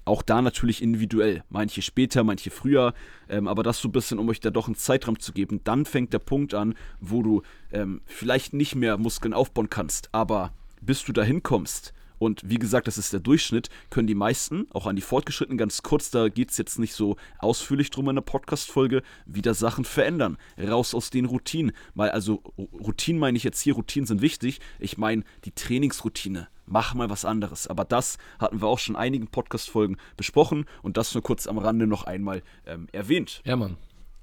auch 0.06 0.22
da 0.22 0.42
natürlich 0.42 0.82
individuell. 0.82 1.44
Manche 1.50 1.82
später, 1.82 2.24
manche 2.24 2.50
früher. 2.50 2.94
Ähm, 3.30 3.48
aber 3.48 3.64
das 3.64 3.80
so 3.80 3.88
ein 3.88 3.92
bisschen, 3.92 4.20
um 4.20 4.30
euch 4.30 4.40
da 4.40 4.50
doch 4.50 4.68
einen 4.68 4.76
Zeitraum 4.76 5.20
zu 5.20 5.32
geben. 5.32 5.62
Dann 5.64 5.86
fängt 5.86 6.14
der 6.14 6.20
Punkt 6.20 6.54
an, 6.54 6.76
wo 7.00 7.22
du 7.22 7.42
ähm, 7.72 8.02
vielleicht 8.06 8.54
nicht 8.54 8.76
mehr 8.76 8.98
Muskeln 8.98 9.34
aufbauen 9.34 9.70
kannst. 9.70 10.10
Aber 10.12 10.54
bis 10.82 11.04
du 11.04 11.14
dahin 11.14 11.44
kommst, 11.44 11.94
und 12.20 12.42
wie 12.46 12.60
gesagt, 12.60 12.88
das 12.88 12.98
ist 12.98 13.14
der 13.14 13.22
Durchschnitt, 13.22 13.70
können 13.90 14.08
die 14.08 14.16
meisten, 14.16 14.68
auch 14.72 14.86
an 14.86 14.98
die 14.98 15.02
Fortgeschrittenen, 15.02 15.58
ganz 15.58 15.82
kurz, 15.82 16.12
da 16.12 16.28
geht 16.28 16.52
es 16.52 16.58
jetzt 16.58 16.78
nicht 16.78 16.94
so 16.94 17.16
ausführlich 17.40 17.90
drum 17.90 18.10
in 18.10 18.16
der 18.16 18.22
Podcast-Folge, 18.22 19.02
wieder 19.26 19.54
Sachen 19.54 19.86
verändern. 19.86 20.38
Raus 20.60 20.94
aus 20.94 21.10
den 21.10 21.26
Routinen. 21.26 21.72
Weil, 21.96 22.12
also 22.12 22.44
Routinen 22.58 23.20
meine 23.20 23.38
ich 23.38 23.44
jetzt 23.44 23.62
hier, 23.62 23.74
Routinen 23.74 24.06
sind 24.06 24.22
wichtig. 24.22 24.60
Ich 24.80 24.98
meine 24.98 25.24
die 25.46 25.52
Trainingsroutine. 25.52 26.50
Mach 26.70 26.94
mal 26.94 27.10
was 27.10 27.26
anderes. 27.26 27.68
Aber 27.68 27.84
das 27.84 28.18
hatten 28.38 28.62
wir 28.62 28.68
auch 28.68 28.80
schon 28.80 28.96
in 28.96 29.02
einigen 29.02 29.28
Podcast-Folgen 29.28 29.98
besprochen 30.16 30.66
und 30.84 30.98
das 30.98 31.14
nur 31.14 31.24
kurz 31.24 31.48
am 31.48 31.58
Rande 31.58 31.88
noch 31.88 32.04
einmal 32.04 32.44
ähm, 32.66 32.88
erwähnt. 32.92 33.42
Ja, 33.44 33.56
Mann. 33.56 33.78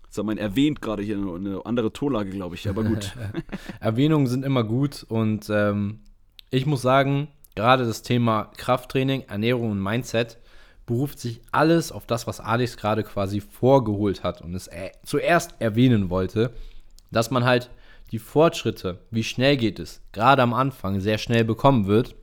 Das 0.09 0.19
hat 0.19 0.25
man 0.25 0.39
erwähnt 0.39 0.81
gerade 0.81 1.03
hier 1.03 1.17
eine 1.17 1.61
andere 1.67 1.93
Tonlage, 1.93 2.31
glaube 2.31 2.55
ich, 2.55 2.69
aber 2.69 2.85
gut. 2.85 3.15
Erwähnungen 3.81 4.29
sind 4.29 4.45
immer 4.45 4.65
gut 4.65 5.05
und 5.09 5.51
ähm, 5.51 6.01
ich 6.51 6.65
muss 6.65 6.83
sagen, 6.83 7.29
gerade 7.57 7.85
das 7.85 8.03
Thema 8.03 8.53
Krafttraining, 8.57 9.25
Ernährung 9.29 9.73
und 9.73 9.83
Mindset 9.83 10.38
beruft 10.87 11.19
sich 11.19 11.43
alles 11.50 11.91
auf 11.91 12.07
das, 12.07 12.29
was 12.29 12.38
Alex 12.38 12.76
gerade 12.76 13.03
quasi 13.03 13.41
vorgeholt 13.41 14.23
hat 14.23 14.41
und 14.41 14.55
es 14.55 14.69
äh, 14.69 14.93
zuerst 15.05 15.57
erwähnen 15.59 16.09
wollte, 16.09 16.53
dass 17.11 17.33
man 17.33 17.45
halt 17.45 17.71
die 18.12 18.21
Fortschritte, 18.21 19.00
wie 19.11 19.25
schnell 19.25 19.57
geht 19.57 19.81
es, 19.81 20.00
gerade 20.12 20.43
am 20.43 20.55
Anfang 20.55 21.00
sehr 21.00 21.19
schnell 21.19 21.45
bekommen 21.45 21.87
wird, 21.87 22.15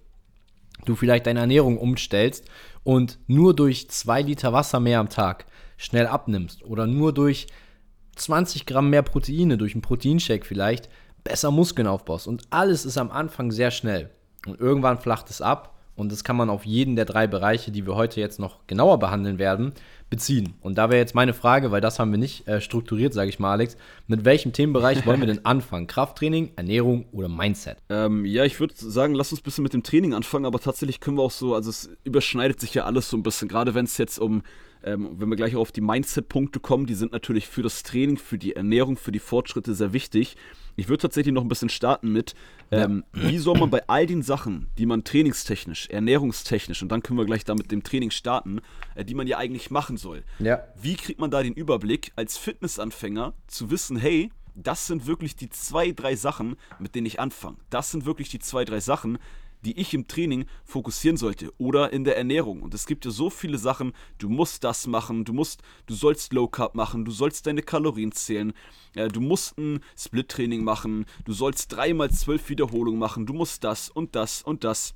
du 0.85 0.95
vielleicht 0.95 1.25
deine 1.25 1.41
Ernährung 1.41 1.77
umstellst 1.77 2.45
und 2.83 3.19
nur 3.27 3.55
durch 3.55 3.89
zwei 3.89 4.21
Liter 4.21 4.53
Wasser 4.53 4.79
mehr 4.79 4.99
am 4.99 5.09
Tag 5.09 5.45
schnell 5.77 6.07
abnimmst 6.07 6.63
oder 6.63 6.87
nur 6.87 7.13
durch 7.13 7.47
20 8.15 8.65
Gramm 8.65 8.89
mehr 8.89 9.01
Proteine, 9.01 9.57
durch 9.57 9.73
einen 9.73 9.81
Proteinshake 9.81 10.45
vielleicht, 10.45 10.89
besser 11.23 11.51
Muskeln 11.51 11.87
aufbaust. 11.87 12.27
Und 12.27 12.43
alles 12.49 12.85
ist 12.85 12.97
am 12.97 13.11
Anfang 13.11 13.51
sehr 13.51 13.71
schnell. 13.71 14.11
Und 14.45 14.59
irgendwann 14.59 14.99
flacht 14.99 15.29
es 15.29 15.41
ab 15.41 15.72
und 15.95 16.11
das 16.11 16.23
kann 16.23 16.35
man 16.35 16.49
auf 16.49 16.65
jeden 16.65 16.95
der 16.95 17.05
drei 17.05 17.27
Bereiche, 17.27 17.71
die 17.71 17.85
wir 17.85 17.95
heute 17.95 18.19
jetzt 18.19 18.39
noch 18.39 18.65
genauer 18.67 18.99
behandeln 18.99 19.37
werden, 19.37 19.73
beziehen. 20.09 20.53
Und 20.61 20.77
da 20.77 20.89
wäre 20.89 20.99
jetzt 20.99 21.15
meine 21.15 21.33
Frage, 21.33 21.71
weil 21.71 21.81
das 21.81 21.99
haben 21.99 22.11
wir 22.11 22.17
nicht 22.17 22.47
äh, 22.47 22.61
strukturiert, 22.61 23.13
sage 23.13 23.29
ich 23.29 23.39
mal, 23.39 23.51
Alex. 23.51 23.77
Mit 24.07 24.25
welchem 24.25 24.53
Themenbereich 24.53 25.05
wollen 25.05 25.19
wir 25.19 25.27
denn 25.27 25.43
anfangen? 25.45 25.87
Krafttraining, 25.87 26.51
Ernährung 26.55 27.05
oder 27.11 27.29
Mindset? 27.29 27.77
Ähm, 27.89 28.25
ja, 28.25 28.43
ich 28.43 28.59
würde 28.59 28.73
sagen, 28.75 29.15
lass 29.15 29.31
uns 29.31 29.41
ein 29.41 29.43
bisschen 29.43 29.63
mit 29.63 29.73
dem 29.73 29.83
Training 29.83 30.13
anfangen, 30.13 30.45
aber 30.45 30.59
tatsächlich 30.59 30.99
können 30.99 31.17
wir 31.17 31.23
auch 31.23 31.31
so, 31.31 31.55
also 31.55 31.69
es 31.69 31.89
überschneidet 32.03 32.59
sich 32.59 32.73
ja 32.73 32.85
alles 32.85 33.09
so 33.09 33.17
ein 33.17 33.23
bisschen, 33.23 33.47
gerade 33.47 33.73
wenn 33.73 33.85
es 33.85 33.97
jetzt 33.97 34.19
um 34.19 34.43
ähm, 34.85 35.11
wenn 35.17 35.29
wir 35.29 35.37
gleich 35.37 35.55
auch 35.55 35.61
auf 35.61 35.71
die 35.71 35.79
Mindset-Punkte 35.81 36.59
kommen, 36.59 36.85
die 36.85 36.93
sind 36.93 37.13
natürlich 37.13 37.47
für 37.47 37.63
das 37.63 37.83
Training, 37.83 38.17
für 38.17 38.37
die 38.37 38.55
Ernährung, 38.55 38.97
für 38.97 39.13
die 39.13 39.19
Fortschritte 39.19 39.73
sehr 39.73 39.93
wichtig. 39.93 40.35
Ich 40.75 40.87
würde 40.87 41.01
tatsächlich 41.01 41.33
noch 41.33 41.43
ein 41.43 41.47
bisschen 41.47 41.69
starten 41.69 42.11
mit, 42.11 42.33
ähm, 42.71 43.03
ja. 43.15 43.29
wie 43.29 43.37
soll 43.37 43.57
man 43.57 43.69
bei 43.69 43.87
all 43.87 44.05
den 44.05 44.23
Sachen, 44.23 44.67
die 44.77 44.85
man 44.85 45.03
trainingstechnisch, 45.03 45.87
ernährungstechnisch, 45.89 46.81
und 46.81 46.89
dann 46.89 47.03
können 47.03 47.19
wir 47.19 47.25
gleich 47.25 47.45
da 47.45 47.55
mit 47.55 47.71
dem 47.71 47.83
Training 47.83 48.11
starten, 48.11 48.61
äh, 48.95 49.05
die 49.05 49.13
man 49.13 49.27
ja 49.27 49.37
eigentlich 49.37 49.71
machen 49.71 49.97
soll. 49.97 50.23
Ja. 50.39 50.63
Wie 50.81 50.95
kriegt 50.95 51.19
man 51.19 51.31
da 51.31 51.43
den 51.43 51.53
Überblick 51.53 52.11
als 52.15 52.37
Fitnessanfänger 52.37 53.33
zu 53.47 53.69
wissen, 53.69 53.97
hey, 53.97 54.31
das 54.55 54.87
sind 54.87 55.07
wirklich 55.07 55.35
die 55.35 55.49
zwei, 55.49 55.91
drei 55.91 56.15
Sachen, 56.15 56.55
mit 56.79 56.95
denen 56.95 57.07
ich 57.07 57.19
anfange. 57.19 57.57
Das 57.69 57.91
sind 57.91 58.05
wirklich 58.05 58.29
die 58.29 58.39
zwei, 58.39 58.65
drei 58.65 58.79
Sachen, 58.79 59.17
die 59.65 59.79
ich 59.79 59.93
im 59.93 60.07
Training 60.07 60.45
fokussieren 60.65 61.17
sollte 61.17 61.53
oder 61.57 61.93
in 61.93 62.03
der 62.03 62.17
Ernährung. 62.17 62.61
Und 62.61 62.73
es 62.73 62.85
gibt 62.85 63.05
ja 63.05 63.11
so 63.11 63.29
viele 63.29 63.57
Sachen, 63.57 63.93
du 64.17 64.29
musst 64.29 64.63
das 64.63 64.87
machen, 64.87 65.25
du 65.25 65.33
musst, 65.33 65.61
du 65.85 65.93
sollst 65.93 66.33
Low 66.33 66.47
Carb 66.47 66.75
machen, 66.75 67.05
du 67.05 67.11
sollst 67.11 67.47
deine 67.47 67.61
Kalorien 67.61 68.11
zählen, 68.11 68.53
äh, 68.95 69.07
du 69.07 69.21
musst 69.21 69.57
ein 69.57 69.79
Split-Training 69.97 70.63
machen, 70.63 71.05
du 71.25 71.33
sollst 71.33 71.71
dreimal 71.73 72.11
zwölf 72.11 72.49
Wiederholungen 72.49 72.99
machen, 72.99 73.25
du 73.25 73.33
musst 73.33 73.63
das 73.63 73.89
und 73.89 74.15
das 74.15 74.41
und 74.43 74.63
das. 74.63 74.93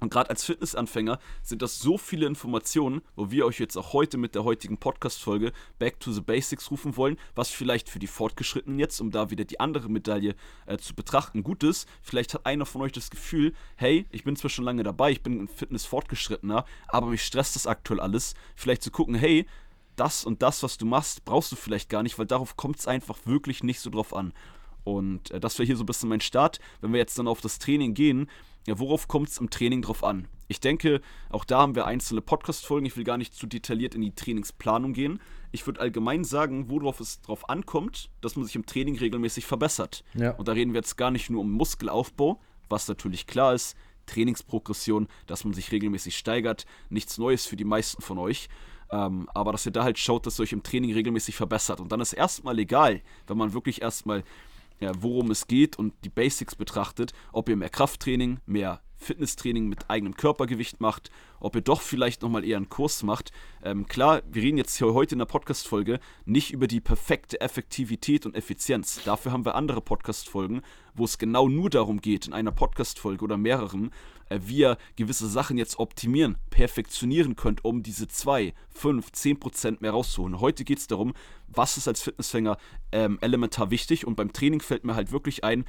Und 0.00 0.10
gerade 0.10 0.30
als 0.30 0.44
Fitnessanfänger 0.44 1.18
sind 1.42 1.60
das 1.60 1.78
so 1.78 1.98
viele 1.98 2.26
Informationen, 2.26 3.02
wo 3.16 3.30
wir 3.30 3.44
euch 3.44 3.60
jetzt 3.60 3.76
auch 3.76 3.92
heute 3.92 4.16
mit 4.16 4.34
der 4.34 4.44
heutigen 4.44 4.78
Podcast-Folge 4.78 5.52
Back 5.78 6.00
to 6.00 6.10
the 6.10 6.22
Basics 6.22 6.70
rufen 6.70 6.96
wollen, 6.96 7.18
was 7.34 7.50
vielleicht 7.50 7.90
für 7.90 7.98
die 7.98 8.06
Fortgeschrittenen 8.06 8.78
jetzt, 8.78 9.00
um 9.00 9.10
da 9.10 9.30
wieder 9.30 9.44
die 9.44 9.60
andere 9.60 9.90
Medaille 9.90 10.34
äh, 10.66 10.78
zu 10.78 10.94
betrachten, 10.94 11.42
gut 11.42 11.62
ist. 11.62 11.86
Vielleicht 12.02 12.32
hat 12.32 12.46
einer 12.46 12.64
von 12.64 12.80
euch 12.80 12.92
das 12.92 13.10
Gefühl, 13.10 13.52
hey, 13.76 14.06
ich 14.10 14.24
bin 14.24 14.36
zwar 14.36 14.50
schon 14.50 14.64
lange 14.64 14.82
dabei, 14.82 15.10
ich 15.12 15.22
bin 15.22 15.38
in 15.38 15.48
Fitness 15.48 15.84
fortgeschrittener, 15.84 16.64
aber 16.88 17.08
mich 17.08 17.22
stresst 17.22 17.54
das 17.54 17.66
aktuell 17.66 18.00
alles. 18.00 18.34
Vielleicht 18.56 18.82
zu 18.82 18.90
gucken, 18.90 19.14
hey, 19.14 19.46
das 19.96 20.24
und 20.24 20.40
das, 20.40 20.62
was 20.62 20.78
du 20.78 20.86
machst, 20.86 21.26
brauchst 21.26 21.52
du 21.52 21.56
vielleicht 21.56 21.90
gar 21.90 22.02
nicht, 22.02 22.18
weil 22.18 22.26
darauf 22.26 22.56
kommt 22.56 22.78
es 22.78 22.88
einfach 22.88 23.18
wirklich 23.26 23.62
nicht 23.62 23.80
so 23.80 23.90
drauf 23.90 24.14
an. 24.14 24.32
Und 24.82 25.30
äh, 25.30 25.40
das 25.40 25.58
wäre 25.58 25.66
hier 25.66 25.76
so 25.76 25.82
ein 25.82 25.86
bisschen 25.86 26.08
mein 26.08 26.22
Start. 26.22 26.58
Wenn 26.80 26.92
wir 26.92 26.98
jetzt 26.98 27.18
dann 27.18 27.28
auf 27.28 27.42
das 27.42 27.58
Training 27.58 27.92
gehen, 27.92 28.30
ja, 28.66 28.78
worauf 28.78 29.08
kommt 29.08 29.28
es 29.28 29.38
im 29.38 29.50
Training 29.50 29.82
drauf 29.82 30.04
an? 30.04 30.28
Ich 30.48 30.60
denke, 30.60 31.00
auch 31.28 31.44
da 31.44 31.60
haben 31.60 31.74
wir 31.74 31.86
einzelne 31.86 32.20
Podcast-Folgen. 32.20 32.86
Ich 32.86 32.96
will 32.96 33.04
gar 33.04 33.16
nicht 33.16 33.34
zu 33.34 33.46
detailliert 33.46 33.94
in 33.94 34.00
die 34.00 34.14
Trainingsplanung 34.14 34.92
gehen. 34.92 35.20
Ich 35.52 35.66
würde 35.66 35.80
allgemein 35.80 36.24
sagen, 36.24 36.68
worauf 36.68 37.00
es 37.00 37.20
drauf 37.20 37.48
ankommt, 37.48 38.10
dass 38.20 38.36
man 38.36 38.44
sich 38.44 38.56
im 38.56 38.66
Training 38.66 38.98
regelmäßig 38.98 39.46
verbessert. 39.46 40.04
Ja. 40.14 40.32
Und 40.32 40.48
da 40.48 40.52
reden 40.52 40.72
wir 40.72 40.78
jetzt 40.78 40.96
gar 40.96 41.10
nicht 41.10 41.30
nur 41.30 41.42
um 41.42 41.52
Muskelaufbau, 41.52 42.40
was 42.68 42.88
natürlich 42.88 43.26
klar 43.26 43.54
ist, 43.54 43.76
Trainingsprogression, 44.06 45.08
dass 45.26 45.44
man 45.44 45.54
sich 45.54 45.70
regelmäßig 45.72 46.16
steigert, 46.16 46.66
nichts 46.88 47.16
Neues 47.18 47.46
für 47.46 47.56
die 47.56 47.64
meisten 47.64 48.02
von 48.02 48.18
euch. 48.18 48.48
Ähm, 48.90 49.28
aber 49.34 49.52
dass 49.52 49.66
ihr 49.66 49.72
da 49.72 49.84
halt 49.84 49.98
schaut, 49.98 50.26
dass 50.26 50.40
ihr 50.40 50.42
euch 50.42 50.52
im 50.52 50.64
Training 50.64 50.92
regelmäßig 50.92 51.36
verbessert. 51.36 51.80
Und 51.80 51.92
dann 51.92 52.00
ist 52.00 52.12
erstmal 52.12 52.58
egal, 52.58 53.02
wenn 53.28 53.38
man 53.38 53.52
wirklich 53.52 53.82
erstmal 53.82 54.24
ja, 54.80 54.92
worum 55.00 55.30
es 55.30 55.46
geht 55.46 55.78
und 55.78 55.94
die 56.04 56.08
Basics 56.08 56.54
betrachtet, 56.54 57.12
ob 57.32 57.48
ihr 57.48 57.56
mehr 57.56 57.68
Krafttraining, 57.68 58.38
mehr 58.46 58.80
Fitnesstraining 59.00 59.66
mit 59.66 59.88
eigenem 59.88 60.14
Körpergewicht 60.14 60.80
macht, 60.80 61.10
ob 61.40 61.54
ihr 61.56 61.62
doch 61.62 61.80
vielleicht 61.80 62.20
nochmal 62.22 62.44
eher 62.44 62.58
einen 62.58 62.68
Kurs 62.68 63.02
macht. 63.02 63.32
Ähm, 63.62 63.86
klar, 63.86 64.22
wir 64.30 64.42
reden 64.42 64.58
jetzt 64.58 64.76
hier 64.76 64.92
heute 64.92 65.14
in 65.14 65.20
der 65.20 65.26
Podcast-Folge 65.26 66.00
nicht 66.26 66.52
über 66.52 66.66
die 66.66 66.80
perfekte 66.80 67.40
Effektivität 67.40 68.26
und 68.26 68.36
Effizienz. 68.36 69.02
Dafür 69.04 69.32
haben 69.32 69.46
wir 69.46 69.54
andere 69.54 69.80
Podcast-Folgen, 69.80 70.60
wo 70.94 71.04
es 71.04 71.16
genau 71.16 71.48
nur 71.48 71.70
darum 71.70 72.00
geht, 72.00 72.26
in 72.26 72.34
einer 72.34 72.52
Podcast-Folge 72.52 73.24
oder 73.24 73.38
mehreren, 73.38 73.90
wie 74.30 74.58
ihr 74.58 74.78
gewisse 74.96 75.28
Sachen 75.28 75.58
jetzt 75.58 75.78
optimieren, 75.78 76.38
perfektionieren 76.50 77.36
könnt, 77.36 77.64
um 77.64 77.82
diese 77.82 78.08
2, 78.08 78.54
5, 78.70 79.08
10% 79.08 79.78
mehr 79.80 79.90
rauszuholen. 79.90 80.40
Heute 80.40 80.64
geht 80.64 80.78
es 80.78 80.86
darum, 80.86 81.14
was 81.48 81.76
ist 81.76 81.88
als 81.88 82.02
Fitnessfänger 82.02 82.56
ähm, 82.92 83.18
elementar 83.20 83.70
wichtig 83.70 84.06
und 84.06 84.14
beim 84.16 84.32
Training 84.32 84.60
fällt 84.60 84.84
mir 84.84 84.94
halt 84.94 85.12
wirklich 85.12 85.42
ein, 85.44 85.64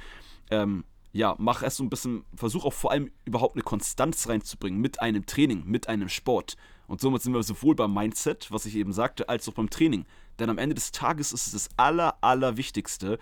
ähm, 0.50 0.84
ja, 1.12 1.34
mach 1.38 1.62
erst 1.62 1.76
so 1.76 1.84
ein 1.84 1.90
bisschen, 1.90 2.24
versuch 2.34 2.64
auch 2.64 2.72
vor 2.72 2.90
allem 2.92 3.10
überhaupt 3.24 3.56
eine 3.56 3.62
Konstanz 3.62 4.28
reinzubringen 4.28 4.80
mit 4.80 5.00
einem 5.00 5.26
Training, 5.26 5.64
mit 5.66 5.88
einem 5.88 6.08
Sport. 6.08 6.56
Und 6.86 7.00
somit 7.00 7.22
sind 7.22 7.34
wir 7.34 7.42
sowohl 7.42 7.74
beim 7.74 7.92
Mindset, 7.92 8.50
was 8.50 8.66
ich 8.66 8.76
eben 8.76 8.92
sagte, 8.92 9.28
als 9.28 9.48
auch 9.48 9.54
beim 9.54 9.70
Training. 9.70 10.04
Denn 10.38 10.50
am 10.50 10.58
Ende 10.58 10.74
des 10.74 10.92
Tages 10.92 11.32
ist 11.32 11.46
es 11.46 11.52
das 11.52 11.68
Aller, 11.76 12.16
Allerwichtigste, 12.22 13.18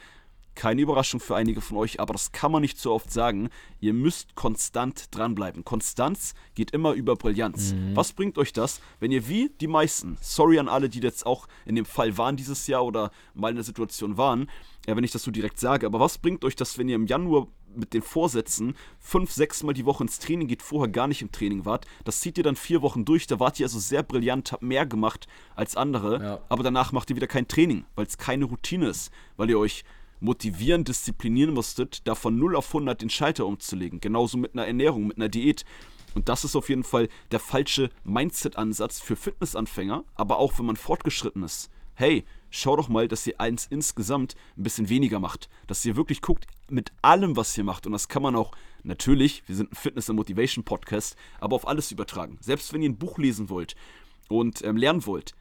keine 0.54 0.82
Überraschung 0.82 1.20
für 1.20 1.36
einige 1.36 1.60
von 1.60 1.76
euch, 1.76 2.00
aber 2.00 2.12
das 2.12 2.32
kann 2.32 2.52
man 2.52 2.62
nicht 2.62 2.78
so 2.78 2.92
oft 2.92 3.12
sagen. 3.12 3.48
Ihr 3.80 3.92
müsst 3.92 4.34
konstant 4.34 5.14
dranbleiben. 5.14 5.64
Konstanz 5.64 6.34
geht 6.54 6.72
immer 6.72 6.92
über 6.92 7.16
Brillanz. 7.16 7.72
Mhm. 7.72 7.96
Was 7.96 8.12
bringt 8.12 8.38
euch 8.38 8.52
das, 8.52 8.80
wenn 8.98 9.12
ihr 9.12 9.28
wie 9.28 9.50
die 9.60 9.68
meisten, 9.68 10.18
sorry 10.20 10.58
an 10.58 10.68
alle, 10.68 10.88
die 10.88 11.00
jetzt 11.00 11.24
auch 11.24 11.46
in 11.64 11.76
dem 11.76 11.86
Fall 11.86 12.18
waren 12.18 12.36
dieses 12.36 12.66
Jahr 12.66 12.84
oder 12.84 13.10
mal 13.34 13.50
in 13.50 13.56
der 13.56 13.64
Situation 13.64 14.16
waren, 14.16 14.50
ja, 14.86 14.96
wenn 14.96 15.04
ich 15.04 15.12
das 15.12 15.22
so 15.22 15.30
direkt 15.30 15.60
sage, 15.60 15.86
aber 15.86 16.00
was 16.00 16.18
bringt 16.18 16.44
euch 16.44 16.56
das, 16.56 16.78
wenn 16.78 16.88
ihr 16.88 16.96
im 16.96 17.06
Januar 17.06 17.46
mit 17.74 17.94
den 17.94 18.02
Vorsätzen 18.02 18.74
fünf, 18.98 19.30
sechs 19.30 19.62
Mal 19.62 19.74
die 19.74 19.84
Woche 19.84 20.02
ins 20.02 20.18
Training 20.18 20.48
geht, 20.48 20.62
vorher 20.62 20.90
gar 20.90 21.06
nicht 21.06 21.22
im 21.22 21.30
Training 21.30 21.64
wart. 21.64 21.86
Das 22.04 22.20
zieht 22.20 22.36
ihr 22.38 22.44
dann 22.44 22.56
vier 22.56 22.82
Wochen 22.82 23.04
durch, 23.04 23.26
da 23.26 23.38
wart 23.38 23.60
ihr 23.60 23.66
also 23.66 23.78
sehr 23.78 24.02
brillant, 24.02 24.52
habt 24.52 24.62
mehr 24.62 24.86
gemacht 24.86 25.28
als 25.54 25.76
andere, 25.76 26.22
ja. 26.22 26.40
aber 26.48 26.62
danach 26.62 26.92
macht 26.92 27.10
ihr 27.10 27.16
wieder 27.16 27.26
kein 27.26 27.46
Training, 27.46 27.84
weil 27.94 28.06
es 28.06 28.18
keine 28.18 28.46
Routine 28.46 28.88
ist, 28.88 29.12
weil 29.36 29.50
ihr 29.50 29.58
euch 29.58 29.84
motivieren, 30.20 30.84
disziplinieren 30.84 31.54
musstet, 31.54 32.06
da 32.06 32.14
von 32.14 32.38
0 32.38 32.56
auf 32.56 32.68
100 32.68 33.00
den 33.00 33.10
Schalter 33.10 33.46
umzulegen. 33.46 34.00
Genauso 34.00 34.38
mit 34.38 34.54
einer 34.54 34.66
Ernährung, 34.66 35.06
mit 35.06 35.16
einer 35.16 35.28
Diät. 35.28 35.64
Und 36.14 36.28
das 36.28 36.44
ist 36.44 36.56
auf 36.56 36.68
jeden 36.68 36.84
Fall 36.84 37.08
der 37.30 37.40
falsche 37.40 37.90
Mindset-Ansatz 38.04 39.00
für 39.00 39.16
Fitnessanfänger, 39.16 40.04
aber 40.14 40.38
auch 40.38 40.58
wenn 40.58 40.66
man 40.66 40.76
fortgeschritten 40.76 41.42
ist. 41.42 41.70
Hey, 41.94 42.24
schau 42.50 42.76
doch 42.76 42.88
mal, 42.88 43.08
dass 43.08 43.26
ihr 43.26 43.40
eins 43.40 43.66
insgesamt 43.66 44.34
ein 44.56 44.62
bisschen 44.62 44.88
weniger 44.88 45.20
macht. 45.20 45.48
Dass 45.66 45.84
ihr 45.84 45.96
wirklich 45.96 46.22
guckt 46.22 46.46
mit 46.68 46.92
allem, 47.02 47.36
was 47.36 47.56
ihr 47.56 47.64
macht. 47.64 47.86
Und 47.86 47.92
das 47.92 48.08
kann 48.08 48.22
man 48.22 48.36
auch 48.36 48.52
natürlich, 48.82 49.42
wir 49.46 49.56
sind 49.56 49.72
ein 49.72 49.76
Fitness- 49.76 50.08
und 50.08 50.16
Motivation-Podcast, 50.16 51.16
aber 51.40 51.56
auf 51.56 51.68
alles 51.68 51.92
übertragen. 51.92 52.38
Selbst 52.40 52.72
wenn 52.72 52.82
ihr 52.82 52.90
ein 52.90 52.98
Buch 52.98 53.18
lesen 53.18 53.48
wollt 53.50 53.76
und 54.28 54.62
ähm, 54.64 54.76
lernen 54.76 55.06
wollt, 55.06 55.34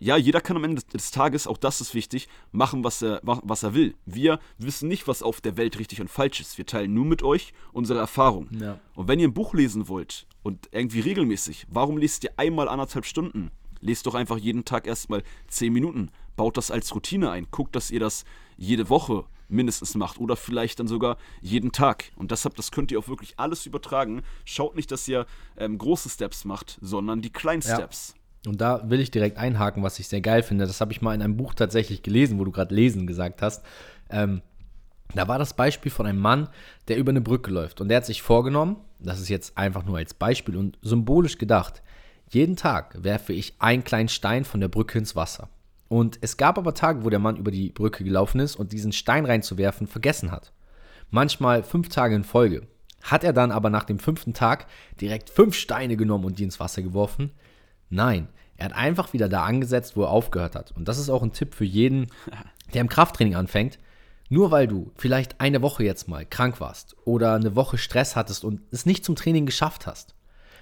ja, 0.00 0.16
jeder 0.16 0.40
kann 0.40 0.56
am 0.56 0.64
Ende 0.64 0.82
des 0.82 1.10
Tages, 1.10 1.46
auch 1.46 1.58
das 1.58 1.82
ist 1.82 1.94
wichtig, 1.94 2.26
machen, 2.52 2.82
was 2.82 3.02
er, 3.02 3.20
was 3.22 3.62
er 3.62 3.74
will. 3.74 3.94
Wir 4.06 4.40
wissen 4.56 4.88
nicht, 4.88 5.06
was 5.06 5.22
auf 5.22 5.42
der 5.42 5.58
Welt 5.58 5.78
richtig 5.78 6.00
und 6.00 6.08
falsch 6.08 6.40
ist. 6.40 6.56
Wir 6.56 6.64
teilen 6.64 6.94
nur 6.94 7.04
mit 7.04 7.22
euch 7.22 7.52
unsere 7.72 7.98
Erfahrung. 7.98 8.48
Ja. 8.58 8.80
Und 8.94 9.08
wenn 9.08 9.20
ihr 9.20 9.28
ein 9.28 9.34
Buch 9.34 9.52
lesen 9.52 9.88
wollt 9.88 10.26
und 10.42 10.70
irgendwie 10.72 11.00
regelmäßig, 11.00 11.66
warum 11.68 11.98
lest 11.98 12.24
ihr 12.24 12.32
einmal 12.38 12.66
anderthalb 12.68 13.04
Stunden? 13.04 13.50
Lest 13.80 14.06
doch 14.06 14.14
einfach 14.14 14.38
jeden 14.38 14.64
Tag 14.64 14.86
erstmal 14.86 15.22
zehn 15.48 15.72
Minuten. 15.72 16.10
Baut 16.34 16.56
das 16.56 16.70
als 16.70 16.94
Routine 16.94 17.30
ein. 17.30 17.46
Guckt, 17.50 17.76
dass 17.76 17.90
ihr 17.90 18.00
das 18.00 18.24
jede 18.56 18.88
Woche 18.88 19.26
mindestens 19.48 19.94
macht 19.96 20.18
oder 20.18 20.36
vielleicht 20.36 20.80
dann 20.80 20.88
sogar 20.88 21.18
jeden 21.42 21.72
Tag. 21.72 22.10
Und 22.16 22.30
deshalb, 22.30 22.54
das 22.56 22.70
könnt 22.70 22.90
ihr 22.90 22.98
auch 22.98 23.08
wirklich 23.08 23.38
alles 23.38 23.66
übertragen. 23.66 24.22
Schaut 24.46 24.76
nicht, 24.76 24.90
dass 24.92 25.06
ihr 25.08 25.26
ähm, 25.58 25.76
große 25.76 26.08
Steps 26.08 26.46
macht, 26.46 26.78
sondern 26.80 27.20
die 27.20 27.30
kleinen 27.30 27.62
ja. 27.62 27.74
Steps. 27.74 28.14
Und 28.46 28.60
da 28.60 28.88
will 28.88 29.00
ich 29.00 29.10
direkt 29.10 29.36
einhaken, 29.36 29.82
was 29.82 29.98
ich 29.98 30.08
sehr 30.08 30.20
geil 30.20 30.42
finde. 30.42 30.66
Das 30.66 30.80
habe 30.80 30.92
ich 30.92 31.02
mal 31.02 31.14
in 31.14 31.22
einem 31.22 31.36
Buch 31.36 31.54
tatsächlich 31.54 32.02
gelesen, 32.02 32.38
wo 32.38 32.44
du 32.44 32.50
gerade 32.50 32.74
lesen 32.74 33.06
gesagt 33.06 33.42
hast. 33.42 33.62
Ähm, 34.08 34.40
da 35.14 35.28
war 35.28 35.38
das 35.38 35.54
Beispiel 35.54 35.90
von 35.90 36.06
einem 36.06 36.20
Mann, 36.20 36.48
der 36.88 36.96
über 36.96 37.10
eine 37.10 37.20
Brücke 37.20 37.50
läuft. 37.50 37.80
Und 37.80 37.88
der 37.88 37.98
hat 37.98 38.06
sich 38.06 38.22
vorgenommen, 38.22 38.76
das 38.98 39.20
ist 39.20 39.28
jetzt 39.28 39.58
einfach 39.58 39.84
nur 39.84 39.98
als 39.98 40.14
Beispiel 40.14 40.56
und 40.56 40.78
symbolisch 40.82 41.38
gedacht, 41.38 41.82
jeden 42.30 42.56
Tag 42.56 43.02
werfe 43.02 43.32
ich 43.32 43.54
einen 43.58 43.84
kleinen 43.84 44.08
Stein 44.08 44.44
von 44.44 44.60
der 44.60 44.68
Brücke 44.68 44.98
ins 44.98 45.16
Wasser. 45.16 45.48
Und 45.88 46.18
es 46.20 46.36
gab 46.36 46.56
aber 46.56 46.74
Tage, 46.74 47.04
wo 47.04 47.10
der 47.10 47.18
Mann 47.18 47.36
über 47.36 47.50
die 47.50 47.70
Brücke 47.70 48.04
gelaufen 48.04 48.40
ist 48.40 48.54
und 48.54 48.72
diesen 48.72 48.92
Stein 48.92 49.26
reinzuwerfen 49.26 49.88
vergessen 49.88 50.30
hat. 50.30 50.52
Manchmal 51.10 51.64
fünf 51.64 51.88
Tage 51.88 52.14
in 52.14 52.22
Folge. 52.22 52.68
Hat 53.02 53.24
er 53.24 53.32
dann 53.32 53.50
aber 53.50 53.70
nach 53.70 53.82
dem 53.84 53.98
fünften 53.98 54.32
Tag 54.32 54.66
direkt 55.00 55.30
fünf 55.30 55.56
Steine 55.56 55.96
genommen 55.96 56.24
und 56.24 56.38
die 56.38 56.44
ins 56.44 56.60
Wasser 56.60 56.82
geworfen? 56.82 57.32
Nein, 57.90 58.28
er 58.56 58.66
hat 58.66 58.72
einfach 58.74 59.12
wieder 59.12 59.28
da 59.28 59.44
angesetzt, 59.44 59.96
wo 59.96 60.02
er 60.02 60.10
aufgehört 60.10 60.54
hat. 60.54 60.72
Und 60.72 60.88
das 60.88 60.98
ist 60.98 61.10
auch 61.10 61.22
ein 61.22 61.32
Tipp 61.32 61.54
für 61.54 61.64
jeden, 61.64 62.06
der 62.72 62.80
im 62.80 62.88
Krafttraining 62.88 63.34
anfängt. 63.34 63.78
Nur 64.28 64.52
weil 64.52 64.68
du 64.68 64.92
vielleicht 64.96 65.40
eine 65.40 65.60
Woche 65.60 65.82
jetzt 65.82 66.06
mal 66.06 66.24
krank 66.24 66.60
warst 66.60 66.96
oder 67.04 67.34
eine 67.34 67.56
Woche 67.56 67.78
Stress 67.78 68.14
hattest 68.14 68.44
und 68.44 68.60
es 68.70 68.86
nicht 68.86 69.04
zum 69.04 69.16
Training 69.16 69.44
geschafft 69.44 69.88
hast, 69.88 70.14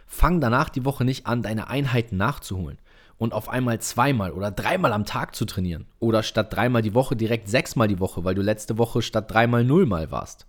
fang 0.06 0.40
danach 0.40 0.70
die 0.70 0.86
Woche 0.86 1.04
nicht 1.04 1.26
an, 1.26 1.42
deine 1.42 1.68
Einheiten 1.68 2.16
nachzuholen 2.16 2.78
und 3.18 3.34
auf 3.34 3.50
einmal 3.50 3.78
zweimal 3.80 4.32
oder 4.32 4.50
dreimal 4.50 4.94
am 4.94 5.04
Tag 5.04 5.36
zu 5.36 5.44
trainieren. 5.44 5.86
Oder 5.98 6.22
statt 6.22 6.54
dreimal 6.54 6.80
die 6.80 6.94
Woche 6.94 7.14
direkt 7.14 7.48
sechsmal 7.48 7.88
die 7.88 8.00
Woche, 8.00 8.24
weil 8.24 8.34
du 8.34 8.42
letzte 8.42 8.78
Woche 8.78 9.02
statt 9.02 9.30
dreimal 9.30 9.64
nullmal 9.64 10.10
warst. 10.10 10.46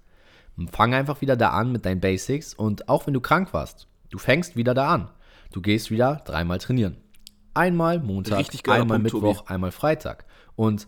Fang 0.71 0.93
einfach 0.93 1.19
wieder 1.21 1.35
da 1.35 1.49
an 1.49 1.71
mit 1.71 1.85
deinen 1.85 1.99
Basics 1.99 2.53
und 2.53 2.87
auch 2.87 3.05
wenn 3.05 3.13
du 3.13 3.21
krank 3.21 3.53
warst, 3.53 3.87
du 4.11 4.17
fängst 4.17 4.55
wieder 4.55 4.73
da 4.73 4.93
an. 4.93 5.09
Du 5.51 5.61
gehst 5.61 5.91
wieder 5.91 6.21
dreimal 6.25 6.59
trainieren. 6.59 6.97
Einmal 7.53 7.99
Montag, 7.99 8.45
einmal 8.67 8.99
Punkt, 8.99 9.13
Mittwoch, 9.13 9.37
Tobi. 9.39 9.49
einmal 9.49 9.71
Freitag. 9.71 10.25
Und 10.55 10.87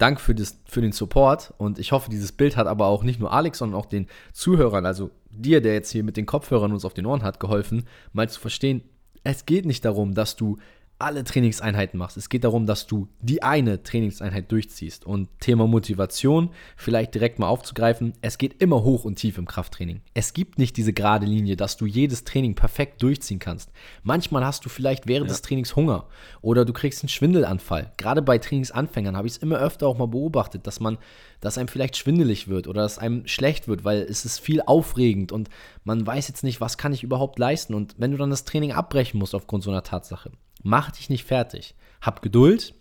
Dank 0.00 0.18
für, 0.18 0.34
das, 0.34 0.58
für 0.64 0.80
den 0.80 0.92
Support. 0.92 1.52
Und 1.58 1.78
ich 1.78 1.92
hoffe, 1.92 2.08
dieses 2.10 2.32
Bild 2.32 2.56
hat 2.56 2.66
aber 2.66 2.86
auch 2.86 3.04
nicht 3.04 3.20
nur 3.20 3.32
Alex, 3.32 3.58
sondern 3.58 3.78
auch 3.78 3.84
den 3.84 4.06
Zuhörern, 4.32 4.86
also 4.86 5.10
dir, 5.30 5.60
der 5.60 5.74
jetzt 5.74 5.90
hier 5.90 6.02
mit 6.02 6.16
den 6.16 6.24
Kopfhörern 6.24 6.72
uns 6.72 6.86
auf 6.86 6.94
den 6.94 7.04
Ohren 7.04 7.22
hat, 7.22 7.38
geholfen, 7.38 7.84
mal 8.12 8.28
zu 8.28 8.40
verstehen, 8.40 8.82
es 9.24 9.44
geht 9.44 9.66
nicht 9.66 9.84
darum, 9.84 10.14
dass 10.14 10.36
du 10.36 10.56
alle 11.00 11.24
Trainingseinheiten 11.24 11.98
machst. 11.98 12.16
Es 12.16 12.28
geht 12.28 12.44
darum, 12.44 12.66
dass 12.66 12.86
du 12.86 13.08
die 13.20 13.42
eine 13.42 13.82
Trainingseinheit 13.82 14.52
durchziehst. 14.52 15.06
Und 15.06 15.28
Thema 15.40 15.66
Motivation, 15.66 16.50
vielleicht 16.76 17.14
direkt 17.14 17.38
mal 17.38 17.48
aufzugreifen, 17.48 18.12
es 18.20 18.38
geht 18.38 18.62
immer 18.62 18.82
hoch 18.84 19.04
und 19.04 19.16
tief 19.16 19.38
im 19.38 19.46
Krafttraining. 19.46 20.02
Es 20.14 20.32
gibt 20.32 20.58
nicht 20.58 20.76
diese 20.76 20.92
gerade 20.92 21.26
Linie, 21.26 21.56
dass 21.56 21.76
du 21.76 21.86
jedes 21.86 22.24
Training 22.24 22.54
perfekt 22.54 23.02
durchziehen 23.02 23.38
kannst. 23.38 23.70
Manchmal 24.02 24.44
hast 24.44 24.64
du 24.64 24.68
vielleicht 24.68 25.06
während 25.06 25.28
ja. 25.28 25.32
des 25.32 25.42
Trainings 25.42 25.74
Hunger 25.74 26.06
oder 26.42 26.64
du 26.64 26.72
kriegst 26.72 27.02
einen 27.02 27.08
Schwindelanfall. 27.08 27.92
Gerade 27.96 28.20
bei 28.20 28.38
Trainingsanfängern 28.38 29.16
habe 29.16 29.26
ich 29.26 29.34
es 29.34 29.38
immer 29.38 29.58
öfter 29.58 29.88
auch 29.88 29.96
mal 29.96 30.08
beobachtet, 30.08 30.66
dass 30.66 30.80
man, 30.80 30.98
dass 31.40 31.56
einem 31.56 31.68
vielleicht 31.68 31.96
schwindelig 31.96 32.48
wird 32.48 32.68
oder 32.68 32.82
dass 32.82 32.98
einem 32.98 33.26
schlecht 33.26 33.68
wird, 33.68 33.84
weil 33.84 34.02
es 34.02 34.24
ist 34.24 34.38
viel 34.38 34.60
aufregend 34.62 35.32
und 35.32 35.48
man 35.84 36.06
weiß 36.06 36.28
jetzt 36.28 36.44
nicht, 36.44 36.60
was 36.60 36.76
kann 36.76 36.92
ich 36.92 37.02
überhaupt 37.02 37.38
leisten. 37.38 37.74
Und 37.74 37.94
wenn 37.98 38.10
du 38.10 38.18
dann 38.18 38.30
das 38.30 38.44
Training 38.44 38.72
abbrechen 38.72 39.18
musst 39.18 39.34
aufgrund 39.34 39.62
so 39.62 39.70
einer 39.70 39.82
Tatsache, 39.82 40.30
Mach 40.62 40.90
dich 40.90 41.10
nicht 41.10 41.24
fertig. 41.24 41.74
Hab 42.00 42.22
Geduld, 42.22 42.74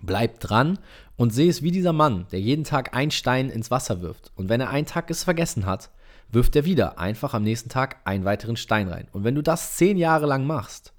bleib 0.00 0.40
dran 0.40 0.78
und 1.16 1.32
seh 1.32 1.48
es 1.48 1.62
wie 1.62 1.70
dieser 1.70 1.92
Mann, 1.92 2.26
der 2.32 2.40
jeden 2.40 2.64
Tag 2.64 2.96
einen 2.96 3.10
Stein 3.10 3.50
ins 3.50 3.70
Wasser 3.70 4.00
wirft. 4.00 4.32
Und 4.36 4.48
wenn 4.48 4.60
er 4.60 4.70
einen 4.70 4.86
Tag 4.86 5.10
es 5.10 5.24
vergessen 5.24 5.66
hat, 5.66 5.90
wirft 6.30 6.56
er 6.56 6.64
wieder 6.64 6.98
einfach 6.98 7.34
am 7.34 7.42
nächsten 7.44 7.68
Tag 7.68 8.00
einen 8.04 8.24
weiteren 8.24 8.56
Stein 8.56 8.88
rein. 8.88 9.08
Und 9.12 9.24
wenn 9.24 9.34
du 9.34 9.42
das 9.42 9.76
zehn 9.76 9.96
Jahre 9.96 10.26
lang 10.26 10.46
machst, 10.46 10.92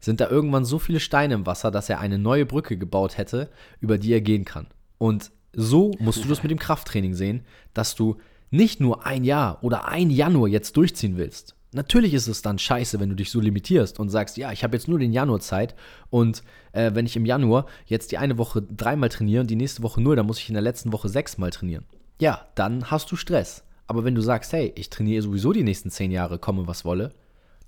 sind 0.00 0.20
da 0.20 0.28
irgendwann 0.28 0.64
so 0.64 0.78
viele 0.78 1.00
Steine 1.00 1.34
im 1.34 1.46
Wasser, 1.46 1.70
dass 1.70 1.88
er 1.88 2.00
eine 2.00 2.18
neue 2.18 2.44
Brücke 2.44 2.76
gebaut 2.76 3.18
hätte, 3.18 3.50
über 3.80 3.98
die 3.98 4.12
er 4.12 4.20
gehen 4.20 4.44
kann. 4.44 4.66
Und 4.98 5.30
so 5.52 5.92
musst 5.98 6.24
du 6.24 6.28
das 6.28 6.42
mit 6.42 6.50
dem 6.50 6.58
Krafttraining 6.58 7.14
sehen, 7.14 7.44
dass 7.72 7.94
du 7.94 8.16
nicht 8.50 8.80
nur 8.80 9.06
ein 9.06 9.24
Jahr 9.24 9.62
oder 9.62 9.88
ein 9.88 10.10
Januar 10.10 10.48
jetzt 10.48 10.76
durchziehen 10.76 11.16
willst, 11.16 11.56
Natürlich 11.74 12.12
ist 12.12 12.28
es 12.28 12.42
dann 12.42 12.58
scheiße, 12.58 13.00
wenn 13.00 13.08
du 13.08 13.16
dich 13.16 13.30
so 13.30 13.40
limitierst 13.40 13.98
und 13.98 14.10
sagst, 14.10 14.36
ja, 14.36 14.52
ich 14.52 14.62
habe 14.62 14.76
jetzt 14.76 14.88
nur 14.88 14.98
den 14.98 15.12
Januar 15.12 15.40
Zeit 15.40 15.74
und 16.10 16.42
äh, 16.72 16.90
wenn 16.94 17.06
ich 17.06 17.16
im 17.16 17.24
Januar 17.24 17.66
jetzt 17.86 18.12
die 18.12 18.18
eine 18.18 18.36
Woche 18.36 18.60
dreimal 18.60 19.08
trainiere 19.08 19.40
und 19.40 19.50
die 19.50 19.56
nächste 19.56 19.82
Woche 19.82 20.02
nur, 20.02 20.14
dann 20.14 20.26
muss 20.26 20.38
ich 20.38 20.48
in 20.48 20.54
der 20.54 20.62
letzten 20.62 20.92
Woche 20.92 21.08
sechsmal 21.08 21.50
trainieren. 21.50 21.86
Ja, 22.20 22.46
dann 22.54 22.90
hast 22.90 23.10
du 23.10 23.16
Stress. 23.16 23.64
Aber 23.86 24.04
wenn 24.04 24.14
du 24.14 24.20
sagst, 24.20 24.52
hey, 24.52 24.72
ich 24.76 24.90
trainiere 24.90 25.22
sowieso 25.22 25.52
die 25.52 25.64
nächsten 25.64 25.90
zehn 25.90 26.10
Jahre, 26.10 26.38
komme 26.38 26.66
was 26.66 26.84
wolle, 26.84 27.12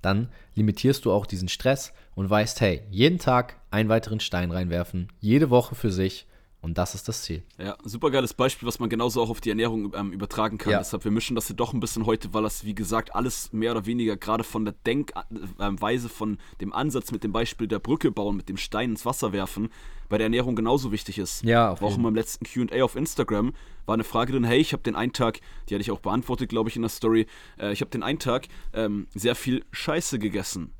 dann 0.01 0.29
limitierst 0.53 1.03
du 1.05 1.11
auch 1.11 1.25
diesen 1.25 1.49
Stress 1.49 1.91
und 2.13 2.29
weißt, 2.29 2.61
hey, 2.61 2.83
jeden 2.91 3.17
Tag 3.17 3.59
einen 3.71 3.89
weiteren 3.89 4.19
Stein 4.19 4.51
reinwerfen, 4.51 5.07
jede 5.19 5.49
Woche 5.49 5.73
für 5.73 5.91
sich 5.91 6.27
und 6.65 6.79
das 6.79 6.95
ist 6.95 7.07
das 7.07 7.21
Ziel. 7.21 7.43
Ja, 7.59 7.77
super 7.83 8.09
geiles 8.09 8.33
Beispiel, 8.33 8.67
was 8.67 8.79
man 8.79 8.89
genauso 8.89 9.21
auch 9.21 9.29
auf 9.29 9.39
die 9.39 9.49
Ernährung 9.49 9.93
ähm, 9.95 10.11
übertragen 10.11 10.57
kann. 10.57 10.71
Ja. 10.71 10.79
Deshalb, 10.79 11.03
wir 11.03 11.11
mischen 11.11 11.35
das 11.35 11.45
hier 11.45 11.55
doch 11.55 11.73
ein 11.73 11.79
bisschen 11.79 12.07
heute, 12.07 12.33
weil 12.33 12.41
das, 12.41 12.65
wie 12.65 12.73
gesagt, 12.73 13.13
alles 13.13 13.53
mehr 13.53 13.71
oder 13.71 13.85
weniger 13.85 14.17
gerade 14.17 14.43
von 14.43 14.65
der 14.65 14.73
Denkweise, 14.85 16.09
von 16.09 16.39
dem 16.61 16.73
Ansatz 16.73 17.11
mit 17.11 17.23
dem 17.23 17.31
Beispiel 17.31 17.67
der 17.67 17.77
Brücke 17.77 18.11
bauen, 18.11 18.35
mit 18.35 18.49
dem 18.49 18.57
Stein 18.57 18.89
ins 18.89 19.05
Wasser 19.05 19.31
werfen, 19.31 19.69
bei 20.09 20.17
der 20.17 20.25
Ernährung 20.25 20.55
genauso 20.55 20.91
wichtig 20.91 21.19
ist. 21.19 21.43
Ja, 21.43 21.71
auf 21.71 21.83
Auch 21.83 21.97
in 21.97 22.01
meinem 22.01 22.15
letzten 22.15 22.45
QA 22.45 22.83
auf 22.83 22.95
Instagram 22.95 23.53
war 23.85 23.93
eine 23.93 24.03
Frage 24.03 24.31
drin: 24.31 24.43
Hey, 24.43 24.59
ich 24.59 24.73
habe 24.73 24.81
den 24.81 24.95
einen 24.95 25.13
Tag, 25.13 25.41
die 25.69 25.75
hatte 25.75 25.83
ich 25.83 25.91
auch 25.91 25.99
beantwortet, 25.99 26.49
glaube 26.49 26.69
ich, 26.69 26.75
in 26.75 26.81
der 26.81 26.89
Story, 26.89 27.27
äh, 27.59 27.73
ich 27.73 27.81
habe 27.81 27.91
den 27.91 28.01
einen 28.01 28.17
Tag 28.17 28.47
ähm, 28.73 29.05
sehr 29.13 29.35
viel 29.35 29.63
Scheiße 29.71 30.17
gegessen 30.17 30.73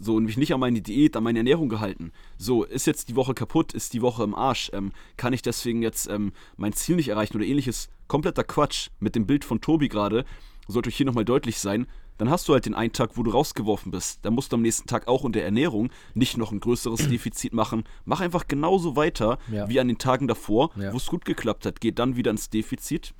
so 0.00 0.16
und 0.16 0.24
mich 0.24 0.36
nicht 0.36 0.52
an 0.54 0.60
meine 0.60 0.80
Diät, 0.80 1.16
an 1.16 1.24
meine 1.24 1.40
Ernährung 1.40 1.68
gehalten. 1.68 2.12
So, 2.38 2.64
ist 2.64 2.86
jetzt 2.86 3.08
die 3.08 3.16
Woche 3.16 3.34
kaputt, 3.34 3.72
ist 3.72 3.92
die 3.92 4.02
Woche 4.02 4.24
im 4.24 4.34
Arsch, 4.34 4.70
ähm, 4.72 4.92
kann 5.16 5.32
ich 5.32 5.42
deswegen 5.42 5.82
jetzt 5.82 6.08
ähm, 6.08 6.32
mein 6.56 6.72
Ziel 6.72 6.96
nicht 6.96 7.08
erreichen 7.08 7.36
oder 7.36 7.46
ähnliches. 7.46 7.88
Kompletter 8.08 8.44
Quatsch 8.44 8.88
mit 8.98 9.14
dem 9.14 9.26
Bild 9.26 9.44
von 9.44 9.60
Tobi 9.60 9.88
gerade, 9.88 10.24
sollte 10.66 10.88
euch 10.88 10.96
hier 10.96 11.06
nochmal 11.06 11.24
deutlich 11.24 11.58
sein. 11.58 11.86
Dann 12.18 12.28
hast 12.28 12.48
du 12.48 12.52
halt 12.52 12.66
den 12.66 12.74
einen 12.74 12.92
Tag, 12.92 13.16
wo 13.16 13.22
du 13.22 13.30
rausgeworfen 13.30 13.90
bist. 13.90 14.18
Dann 14.22 14.34
musst 14.34 14.52
du 14.52 14.56
am 14.56 14.62
nächsten 14.62 14.86
Tag 14.86 15.08
auch 15.08 15.24
in 15.24 15.32
der 15.32 15.44
Ernährung 15.44 15.90
nicht 16.12 16.36
noch 16.36 16.52
ein 16.52 16.60
größeres 16.60 17.08
Defizit 17.10 17.54
machen. 17.54 17.84
Mach 18.04 18.20
einfach 18.20 18.46
genauso 18.46 18.94
weiter 18.94 19.38
ja. 19.50 19.68
wie 19.68 19.80
an 19.80 19.88
den 19.88 19.96
Tagen 19.96 20.28
davor, 20.28 20.70
ja. 20.76 20.92
wo 20.92 20.98
es 20.98 21.06
gut 21.06 21.24
geklappt 21.24 21.64
hat. 21.64 21.80
Geh 21.80 21.92
dann 21.92 22.16
wieder 22.16 22.30
ins 22.30 22.50
Defizit. 22.50 23.14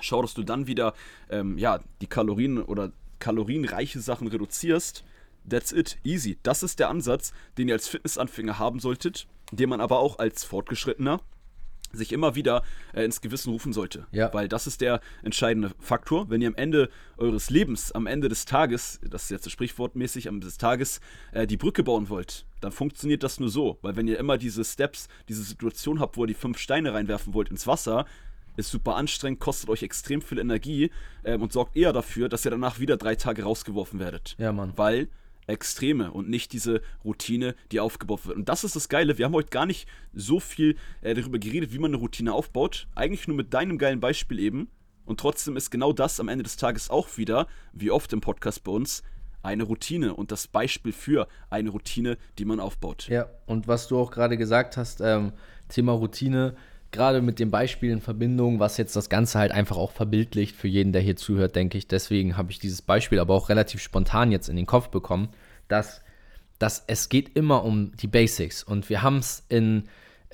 Schau, 0.00 0.22
dass 0.22 0.34
du 0.34 0.44
dann 0.44 0.68
wieder 0.68 0.94
ähm, 1.30 1.58
ja, 1.58 1.80
die 2.00 2.06
Kalorien 2.06 2.62
oder 2.62 2.92
kalorienreiche 3.18 3.98
Sachen 3.98 4.28
reduzierst 4.28 5.04
That's 5.48 5.72
it, 5.72 5.98
easy. 6.04 6.38
Das 6.42 6.62
ist 6.62 6.78
der 6.78 6.88
Ansatz, 6.88 7.32
den 7.56 7.68
ihr 7.68 7.74
als 7.74 7.88
Fitnessanfänger 7.88 8.58
haben 8.58 8.80
solltet, 8.80 9.26
den 9.52 9.68
man 9.68 9.80
aber 9.80 9.98
auch 9.98 10.18
als 10.18 10.44
Fortgeschrittener 10.44 11.20
sich 11.92 12.12
immer 12.12 12.34
wieder 12.34 12.62
äh, 12.92 13.04
ins 13.04 13.20
Gewissen 13.20 13.50
rufen 13.50 13.72
sollte. 13.72 14.06
Ja. 14.12 14.32
Weil 14.32 14.48
das 14.48 14.66
ist 14.66 14.80
der 14.80 15.00
entscheidende 15.22 15.72
Faktor. 15.78 16.28
Wenn 16.28 16.42
ihr 16.42 16.48
am 16.48 16.54
Ende 16.54 16.90
eures 17.16 17.50
Lebens, 17.50 17.92
am 17.92 18.06
Ende 18.06 18.28
des 18.28 18.44
Tages, 18.44 19.00
das 19.02 19.24
ist 19.24 19.30
jetzt 19.30 19.50
sprichwortmäßig, 19.50 20.28
am 20.28 20.36
Ende 20.36 20.46
des 20.46 20.58
Tages 20.58 21.00
äh, 21.32 21.46
die 21.46 21.56
Brücke 21.56 21.82
bauen 21.82 22.08
wollt, 22.08 22.46
dann 22.60 22.72
funktioniert 22.72 23.22
das 23.22 23.40
nur 23.40 23.48
so. 23.48 23.78
Weil 23.82 23.96
wenn 23.96 24.08
ihr 24.08 24.18
immer 24.18 24.38
diese 24.38 24.64
Steps, 24.64 25.08
diese 25.28 25.42
Situation 25.42 26.00
habt, 26.00 26.16
wo 26.16 26.24
ihr 26.24 26.28
die 26.28 26.34
fünf 26.34 26.58
Steine 26.58 26.92
reinwerfen 26.92 27.34
wollt 27.34 27.48
ins 27.48 27.66
Wasser, 27.66 28.04
ist 28.56 28.70
super 28.70 28.96
anstrengend, 28.96 29.38
kostet 29.38 29.70
euch 29.70 29.84
extrem 29.84 30.20
viel 30.20 30.38
Energie 30.38 30.90
ähm, 31.24 31.42
und 31.42 31.52
sorgt 31.52 31.76
eher 31.76 31.92
dafür, 31.92 32.28
dass 32.28 32.44
ihr 32.44 32.50
danach 32.50 32.80
wieder 32.80 32.96
drei 32.96 33.14
Tage 33.14 33.44
rausgeworfen 33.44 34.00
werdet. 34.00 34.34
Ja, 34.38 34.52
Mann. 34.52 34.72
Weil 34.76 35.08
Extreme 35.48 36.12
und 36.12 36.28
nicht 36.28 36.52
diese 36.52 36.82
Routine, 37.04 37.54
die 37.72 37.80
aufgebaut 37.80 38.26
wird. 38.26 38.36
Und 38.36 38.48
das 38.48 38.64
ist 38.64 38.76
das 38.76 38.88
Geile. 38.88 39.18
Wir 39.18 39.24
haben 39.24 39.34
heute 39.34 39.50
gar 39.50 39.66
nicht 39.66 39.88
so 40.12 40.40
viel 40.40 40.76
äh, 41.00 41.14
darüber 41.14 41.38
geredet, 41.38 41.72
wie 41.72 41.78
man 41.78 41.90
eine 41.90 41.96
Routine 41.96 42.32
aufbaut. 42.32 42.86
Eigentlich 42.94 43.26
nur 43.26 43.36
mit 43.36 43.52
deinem 43.54 43.78
geilen 43.78 44.00
Beispiel 44.00 44.38
eben. 44.38 44.68
Und 45.04 45.20
trotzdem 45.20 45.56
ist 45.56 45.70
genau 45.70 45.92
das 45.92 46.20
am 46.20 46.28
Ende 46.28 46.44
des 46.44 46.56
Tages 46.56 46.90
auch 46.90 47.16
wieder, 47.16 47.46
wie 47.72 47.90
oft 47.90 48.12
im 48.12 48.20
Podcast 48.20 48.62
bei 48.62 48.72
uns, 48.72 49.02
eine 49.42 49.62
Routine 49.62 50.14
und 50.14 50.32
das 50.32 50.46
Beispiel 50.46 50.92
für 50.92 51.28
eine 51.48 51.70
Routine, 51.70 52.18
die 52.38 52.44
man 52.44 52.60
aufbaut. 52.60 53.08
Ja, 53.08 53.26
und 53.46 53.68
was 53.68 53.88
du 53.88 53.98
auch 53.98 54.10
gerade 54.10 54.36
gesagt 54.36 54.76
hast, 54.76 55.00
ähm, 55.00 55.32
Thema 55.68 55.92
Routine, 55.92 56.56
gerade 56.90 57.22
mit 57.22 57.38
dem 57.38 57.50
Beispiel 57.50 57.90
in 57.90 58.00
Verbindung, 58.00 58.60
was 58.60 58.76
jetzt 58.76 58.96
das 58.96 59.08
Ganze 59.08 59.38
halt 59.38 59.52
einfach 59.52 59.76
auch 59.76 59.92
verbildlicht 59.92 60.56
für 60.56 60.68
jeden, 60.68 60.92
der 60.92 61.02
hier 61.02 61.16
zuhört, 61.16 61.56
denke 61.56 61.78
ich. 61.78 61.88
Deswegen 61.88 62.36
habe 62.36 62.50
ich 62.50 62.58
dieses 62.58 62.82
Beispiel 62.82 63.18
aber 63.18 63.34
auch 63.34 63.48
relativ 63.48 63.80
spontan 63.80 64.32
jetzt 64.32 64.48
in 64.48 64.56
den 64.56 64.66
Kopf 64.66 64.88
bekommen, 64.88 65.28
dass, 65.68 66.02
dass 66.58 66.84
es 66.86 67.08
geht 67.08 67.36
immer 67.36 67.64
um 67.64 67.92
die 67.96 68.06
Basics. 68.06 68.62
Und 68.62 68.88
wir 68.88 69.02
haben 69.02 69.18
es 69.18 69.44
in 69.48 69.84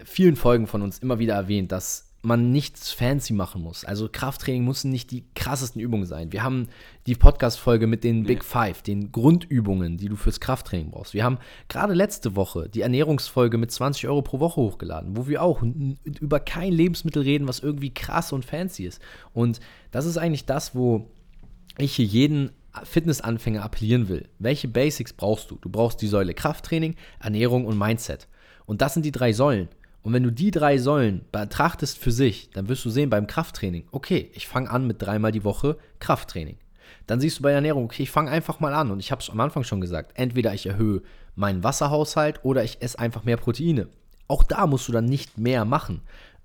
vielen 0.04 0.36
Folgen 0.36 0.66
von 0.66 0.82
uns 0.82 0.98
immer 0.98 1.18
wieder 1.18 1.34
erwähnt, 1.34 1.72
dass 1.72 2.14
man 2.24 2.50
nichts 2.50 2.90
fancy 2.90 3.34
machen 3.34 3.62
muss. 3.62 3.84
Also 3.84 4.08
Krafttraining 4.10 4.64
müssen 4.64 4.90
nicht 4.90 5.10
die 5.10 5.24
krassesten 5.34 5.80
Übungen 5.80 6.06
sein. 6.06 6.32
Wir 6.32 6.42
haben 6.42 6.68
die 7.06 7.14
Podcast-Folge 7.14 7.86
mit 7.86 8.02
den 8.02 8.24
Big 8.24 8.42
Five, 8.42 8.80
den 8.82 9.12
Grundübungen, 9.12 9.98
die 9.98 10.08
du 10.08 10.16
fürs 10.16 10.40
Krafttraining 10.40 10.90
brauchst. 10.90 11.12
Wir 11.12 11.22
haben 11.22 11.38
gerade 11.68 11.92
letzte 11.92 12.34
Woche 12.34 12.68
die 12.70 12.80
Ernährungsfolge 12.80 13.58
mit 13.58 13.70
20 13.70 14.08
Euro 14.08 14.22
pro 14.22 14.40
Woche 14.40 14.56
hochgeladen, 14.56 15.16
wo 15.16 15.28
wir 15.28 15.42
auch 15.42 15.62
über 16.18 16.40
kein 16.40 16.72
Lebensmittel 16.72 17.22
reden, 17.22 17.46
was 17.46 17.60
irgendwie 17.60 17.92
krass 17.92 18.32
und 18.32 18.44
fancy 18.44 18.86
ist. 18.86 19.02
Und 19.34 19.60
das 19.90 20.06
ist 20.06 20.16
eigentlich 20.16 20.46
das, 20.46 20.74
wo 20.74 21.10
ich 21.76 21.94
hier 21.94 22.06
jeden 22.06 22.52
Fitnessanfänger 22.82 23.62
appellieren 23.62 24.08
will. 24.08 24.28
Welche 24.38 24.68
Basics 24.68 25.12
brauchst 25.12 25.50
du? 25.50 25.58
Du 25.60 25.68
brauchst 25.68 26.02
die 26.02 26.08
Säule 26.08 26.34
Krafttraining, 26.34 26.96
Ernährung 27.20 27.66
und 27.66 27.78
Mindset. 27.78 28.28
Und 28.66 28.82
das 28.82 28.94
sind 28.94 29.04
die 29.04 29.12
drei 29.12 29.32
Säulen. 29.32 29.68
Und 30.02 30.12
wenn 30.12 30.22
du 30.22 30.30
die 30.30 30.50
drei 30.50 30.76
Säulen 30.78 31.24
betrachtest 31.32 31.98
für 31.98 32.12
sich, 32.12 32.50
dann 32.50 32.68
wirst 32.68 32.84
du 32.84 32.90
sehen 32.90 33.10
beim 33.10 33.26
Krafttraining, 33.26 33.86
okay, 33.90 34.30
ich 34.34 34.46
fange 34.46 34.70
an 34.70 34.86
mit 34.86 35.00
dreimal 35.00 35.32
die 35.32 35.44
Woche 35.44 35.78
Krafttraining. 35.98 36.58
Dann 37.06 37.20
siehst 37.20 37.38
du 37.38 37.42
bei 37.42 37.50
der 37.50 37.56
Ernährung, 37.56 37.84
okay, 37.84 38.02
ich 38.02 38.10
fange 38.10 38.30
einfach 38.30 38.60
mal 38.60 38.74
an. 38.74 38.90
Und 38.90 39.00
ich 39.00 39.10
habe 39.10 39.22
es 39.22 39.30
am 39.30 39.40
Anfang 39.40 39.64
schon 39.64 39.80
gesagt, 39.80 40.12
entweder 40.14 40.52
ich 40.52 40.66
erhöhe 40.66 41.02
meinen 41.36 41.64
Wasserhaushalt 41.64 42.44
oder 42.44 42.64
ich 42.64 42.82
esse 42.82 42.98
einfach 42.98 43.24
mehr 43.24 43.36
Proteine. 43.36 43.88
Auch 44.28 44.42
da 44.42 44.66
musst 44.66 44.88
du 44.88 44.92
dann 44.92 45.04
nicht 45.04 45.38
mehr 45.38 45.64
machen. 45.64 46.00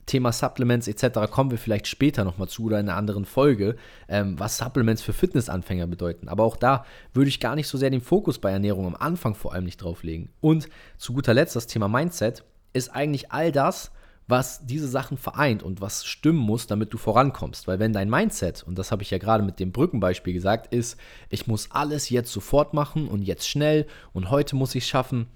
Thema 0.09 0.31
Supplements 0.31 0.87
etc. 0.87 1.31
kommen 1.31 1.51
wir 1.51 1.57
vielleicht 1.57 1.87
später 1.87 2.23
nochmal 2.23 2.47
zu 2.47 2.63
oder 2.63 2.79
in 2.79 2.89
einer 2.89 2.97
anderen 2.97 3.25
Folge, 3.25 3.75
ähm, 4.07 4.37
was 4.39 4.57
Supplements 4.57 5.01
für 5.01 5.13
Fitnessanfänger 5.13 5.87
bedeuten. 5.87 6.27
Aber 6.27 6.43
auch 6.43 6.57
da 6.57 6.83
würde 7.13 7.29
ich 7.29 7.39
gar 7.39 7.55
nicht 7.55 7.67
so 7.67 7.77
sehr 7.77 7.91
den 7.91 8.01
Fokus 8.01 8.39
bei 8.39 8.51
Ernährung 8.51 8.87
am 8.87 8.95
Anfang 8.95 9.35
vor 9.35 9.53
allem 9.53 9.65
nicht 9.65 9.77
drauf 9.77 10.03
legen. 10.03 10.29
Und 10.41 10.67
zu 10.97 11.13
guter 11.13 11.33
Letzt 11.33 11.55
das 11.55 11.67
Thema 11.67 11.87
Mindset 11.87 12.43
ist 12.73 12.89
eigentlich 12.89 13.31
all 13.31 13.51
das, 13.51 13.91
was 14.27 14.65
diese 14.65 14.87
Sachen 14.87 15.17
vereint 15.17 15.63
und 15.63 15.81
was 15.81 16.05
stimmen 16.05 16.39
muss, 16.39 16.67
damit 16.67 16.93
du 16.93 16.97
vorankommst. 16.97 17.67
Weil 17.67 17.79
wenn 17.79 17.93
dein 17.93 18.09
Mindset, 18.09 18.63
und 18.63 18.77
das 18.77 18.91
habe 18.91 19.01
ich 19.03 19.11
ja 19.11 19.17
gerade 19.17 19.43
mit 19.43 19.59
dem 19.59 19.71
Brückenbeispiel 19.71 20.33
gesagt, 20.33 20.73
ist, 20.73 20.97
ich 21.29 21.47
muss 21.47 21.71
alles 21.71 22.09
jetzt 22.09 22.31
sofort 22.31 22.73
machen 22.73 23.07
und 23.07 23.23
jetzt 23.23 23.47
schnell 23.47 23.87
und 24.13 24.29
heute 24.29 24.55
muss 24.55 24.75
ich 24.75 24.83
es 24.83 24.89
schaffen, 24.89 25.27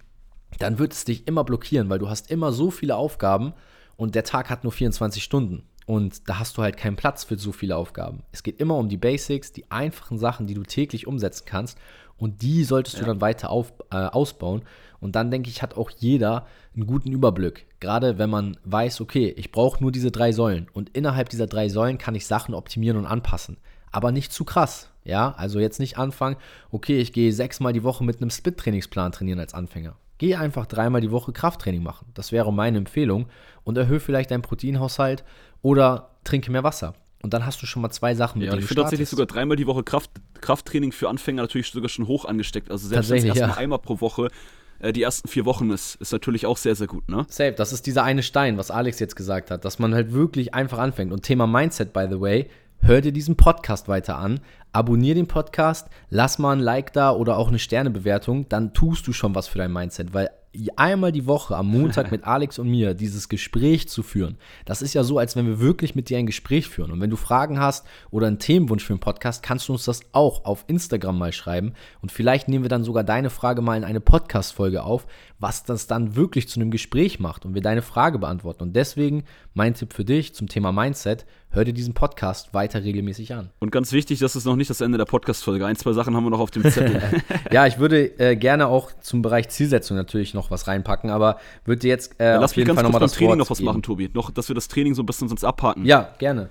dann 0.59 0.77
wird 0.77 0.93
es 0.93 1.05
dich 1.05 1.27
immer 1.27 1.43
blockieren, 1.43 1.89
weil 1.89 1.99
du 1.99 2.09
hast 2.09 2.29
immer 2.29 2.51
so 2.51 2.69
viele 2.69 2.95
Aufgaben 2.95 3.53
und 3.95 4.15
der 4.15 4.23
Tag 4.23 4.49
hat 4.49 4.63
nur 4.63 4.71
24 4.71 5.23
Stunden. 5.23 5.63
Und 5.85 6.29
da 6.29 6.39
hast 6.39 6.57
du 6.57 6.61
halt 6.61 6.77
keinen 6.77 6.95
Platz 6.95 7.23
für 7.25 7.37
so 7.37 7.51
viele 7.51 7.75
Aufgaben. 7.75 8.23
Es 8.31 8.43
geht 8.43 8.59
immer 8.59 8.77
um 8.77 8.87
die 8.87 8.97
Basics, 8.97 9.51
die 9.51 9.69
einfachen 9.69 10.17
Sachen, 10.17 10.47
die 10.47 10.53
du 10.53 10.63
täglich 10.63 11.07
umsetzen 11.07 11.45
kannst. 11.45 11.77
Und 12.15 12.41
die 12.41 12.63
solltest 12.63 12.95
ja. 12.95 13.01
du 13.01 13.07
dann 13.07 13.21
weiter 13.21 13.49
auf, 13.49 13.73
äh, 13.91 13.97
ausbauen. 13.97 14.61
Und 15.01 15.15
dann 15.15 15.29
denke 15.29 15.49
ich, 15.49 15.61
hat 15.61 15.75
auch 15.75 15.89
jeder 15.89 16.47
einen 16.73 16.87
guten 16.87 17.11
Überblick. 17.11 17.65
Gerade 17.81 18.17
wenn 18.17 18.29
man 18.29 18.57
weiß, 18.63 19.01
okay, 19.01 19.33
ich 19.35 19.51
brauche 19.51 19.81
nur 19.81 19.91
diese 19.91 20.11
drei 20.11 20.31
Säulen. 20.31 20.67
Und 20.71 20.89
innerhalb 20.95 21.27
dieser 21.27 21.47
drei 21.47 21.67
Säulen 21.67 21.97
kann 21.97 22.15
ich 22.15 22.25
Sachen 22.25 22.55
optimieren 22.55 22.97
und 22.97 23.05
anpassen. 23.05 23.57
Aber 23.91 24.13
nicht 24.13 24.31
zu 24.31 24.45
krass. 24.45 24.89
Ja, 25.03 25.33
also 25.35 25.59
jetzt 25.59 25.79
nicht 25.79 25.97
anfangen, 25.97 26.37
okay, 26.71 26.99
ich 26.99 27.11
gehe 27.11 27.33
sechsmal 27.33 27.73
die 27.73 27.83
Woche 27.83 28.05
mit 28.05 28.21
einem 28.21 28.29
Split-Trainingsplan 28.29 29.11
trainieren 29.11 29.39
als 29.39 29.53
Anfänger. 29.53 29.97
Geh 30.23 30.35
einfach 30.35 30.67
dreimal 30.67 31.01
die 31.01 31.11
Woche 31.11 31.33
Krafttraining 31.33 31.83
machen. 31.83 32.07
Das 32.13 32.31
wäre 32.31 32.53
meine 32.53 32.77
Empfehlung. 32.77 33.25
Und 33.65 33.77
erhöhe 33.77 33.99
vielleicht 33.99 34.31
deinen 34.31 34.41
Proteinhaushalt 34.41 35.25
oder 35.61 36.11
trinke 36.23 36.49
mehr 36.49 36.63
Wasser. 36.63 36.93
Und 37.21 37.33
dann 37.33 37.45
hast 37.45 37.61
du 37.61 37.65
schon 37.65 37.81
mal 37.81 37.89
zwei 37.89 38.15
Sachen 38.15 38.39
mit 38.39 38.45
ja, 38.45 38.53
denen 38.53 38.61
ich 38.61 38.67
finde 38.69 38.83
tatsächlich 38.83 39.09
sogar 39.09 39.25
dreimal 39.25 39.57
die 39.57 39.67
Woche 39.67 39.83
Kraft, 39.83 40.11
Krafttraining 40.39 40.93
für 40.93 41.09
Anfänger 41.09 41.41
natürlich 41.41 41.71
sogar 41.71 41.89
schon 41.89 42.07
hoch 42.07 42.23
angesteckt. 42.23 42.71
Also 42.71 42.87
selbst 42.87 43.09
wenn 43.09 43.17
es 43.17 43.25
erstmal 43.25 43.49
ja. 43.49 43.57
einmal 43.57 43.79
pro 43.79 43.99
Woche 43.99 44.29
äh, 44.79 44.93
die 44.93 45.03
ersten 45.03 45.27
vier 45.27 45.43
Wochen 45.43 45.71
ist, 45.71 45.95
ist 45.95 46.13
natürlich 46.13 46.45
auch 46.45 46.55
sehr, 46.55 46.75
sehr 46.75 46.87
gut, 46.87 47.09
ne? 47.09 47.25
Safe, 47.27 47.51
das 47.51 47.73
ist 47.73 47.85
dieser 47.85 48.05
eine 48.05 48.23
Stein, 48.23 48.57
was 48.57 48.71
Alex 48.71 48.99
jetzt 48.99 49.17
gesagt 49.17 49.51
hat, 49.51 49.65
dass 49.65 49.77
man 49.77 49.93
halt 49.93 50.13
wirklich 50.13 50.53
einfach 50.53 50.77
anfängt. 50.77 51.11
Und 51.11 51.23
Thema 51.23 51.47
Mindset, 51.47 51.91
by 51.91 52.07
the 52.09 52.21
way, 52.21 52.49
hör 52.79 53.01
dir 53.01 53.11
diesen 53.11 53.35
Podcast 53.35 53.89
weiter 53.89 54.17
an, 54.17 54.39
abonnier 54.73 55.15
den 55.15 55.27
Podcast, 55.27 55.87
lass 56.09 56.39
mal 56.39 56.53
ein 56.53 56.59
Like 56.59 56.91
da 56.93 57.11
oder 57.11 57.37
auch 57.37 57.47
eine 57.47 57.59
Sternebewertung, 57.59 58.49
dann 58.49 58.73
tust 58.73 59.07
du 59.07 59.13
schon 59.13 59.35
was 59.35 59.47
für 59.47 59.59
dein 59.59 59.71
Mindset, 59.71 60.13
weil 60.13 60.29
einmal 60.75 61.11
die 61.11 61.25
Woche 61.25 61.55
am 61.55 61.67
Montag 61.67 62.11
mit 62.11 62.23
Alex 62.27 62.59
und 62.59 62.69
mir 62.69 62.93
dieses 62.93 63.27
Gespräch 63.27 63.87
zu 63.89 64.03
führen, 64.03 64.37
das 64.65 64.81
ist 64.81 64.93
ja 64.93 65.03
so, 65.03 65.17
als 65.17 65.35
wenn 65.35 65.47
wir 65.47 65.59
wirklich 65.59 65.95
mit 65.95 66.09
dir 66.09 66.17
ein 66.17 66.25
Gespräch 66.25 66.67
führen. 66.67 66.91
Und 66.91 67.01
wenn 67.01 67.09
du 67.09 67.15
Fragen 67.15 67.59
hast 67.59 67.85
oder 68.11 68.27
einen 68.27 68.39
Themenwunsch 68.39 68.83
für 68.83 68.93
einen 68.93 68.99
Podcast, 68.99 69.41
kannst 69.41 69.67
du 69.67 69.73
uns 69.73 69.85
das 69.85 70.01
auch 70.11 70.45
auf 70.45 70.65
Instagram 70.67 71.17
mal 71.17 71.33
schreiben. 71.33 71.73
Und 72.01 72.11
vielleicht 72.11 72.47
nehmen 72.47 72.63
wir 72.63 72.69
dann 72.69 72.83
sogar 72.83 73.03
deine 73.03 73.29
Frage 73.29 73.61
mal 73.61 73.77
in 73.77 73.83
eine 73.83 73.99
Podcast-Folge 73.99 74.83
auf, 74.83 75.07
was 75.39 75.63
das 75.63 75.87
dann 75.87 76.15
wirklich 76.15 76.47
zu 76.47 76.59
einem 76.59 76.71
Gespräch 76.71 77.19
macht 77.19 77.45
und 77.45 77.55
wir 77.55 77.61
deine 77.61 77.81
Frage 77.81 78.19
beantworten. 78.19 78.63
Und 78.63 78.75
deswegen 78.75 79.23
mein 79.53 79.73
Tipp 79.73 79.93
für 79.93 80.05
dich 80.05 80.35
zum 80.35 80.47
Thema 80.47 80.71
Mindset, 80.71 81.25
hör 81.49 81.65
dir 81.65 81.73
diesen 81.73 81.93
Podcast 81.93 82.53
weiter 82.53 82.83
regelmäßig 82.83 83.33
an. 83.33 83.49
Und 83.59 83.71
ganz 83.71 83.91
wichtig, 83.91 84.19
das 84.19 84.35
ist 84.35 84.45
noch 84.45 84.55
nicht 84.55 84.62
das 84.69 84.81
Ende 84.81 84.97
der 84.97 85.05
Podcast-Folge. 85.05 85.65
Ein, 85.65 85.75
zwei 85.75 85.93
Sachen 85.93 86.15
haben 86.15 86.23
wir 86.23 86.29
noch 86.29 86.39
auf 86.39 86.51
dem 86.51 86.63
Zettel. 86.63 87.01
ja, 87.51 87.67
ich 87.67 87.79
würde 87.79 88.19
äh, 88.19 88.35
gerne 88.35 88.67
auch 88.67 88.91
zum 89.01 89.21
Bereich 89.21 89.49
Zielsetzung 89.49 89.97
natürlich 89.97 90.33
noch 90.33 90.51
was 90.51 90.67
reinpacken, 90.67 91.09
aber 91.09 91.37
würde 91.65 91.87
jetzt 91.87 92.19
äh, 92.19 92.35
Lass 92.35 92.51
auf 92.51 92.57
jeden 92.57 92.73
Fall 92.73 92.83
nochmal 92.83 93.01
das 93.01 93.13
Training 93.13 93.37
noch 93.37 93.49
was 93.49 93.57
geben. 93.57 93.67
machen, 93.67 93.81
Tobi. 93.83 94.09
Noch, 94.13 94.31
dass 94.31 94.47
wir 94.47 94.55
das 94.55 94.67
Training 94.67 94.95
so 94.95 95.03
ein 95.03 95.05
bisschen 95.05 95.27
sonst 95.27 95.43
abhaken. 95.43 95.85
Ja, 95.85 96.09
gerne. 96.17 96.49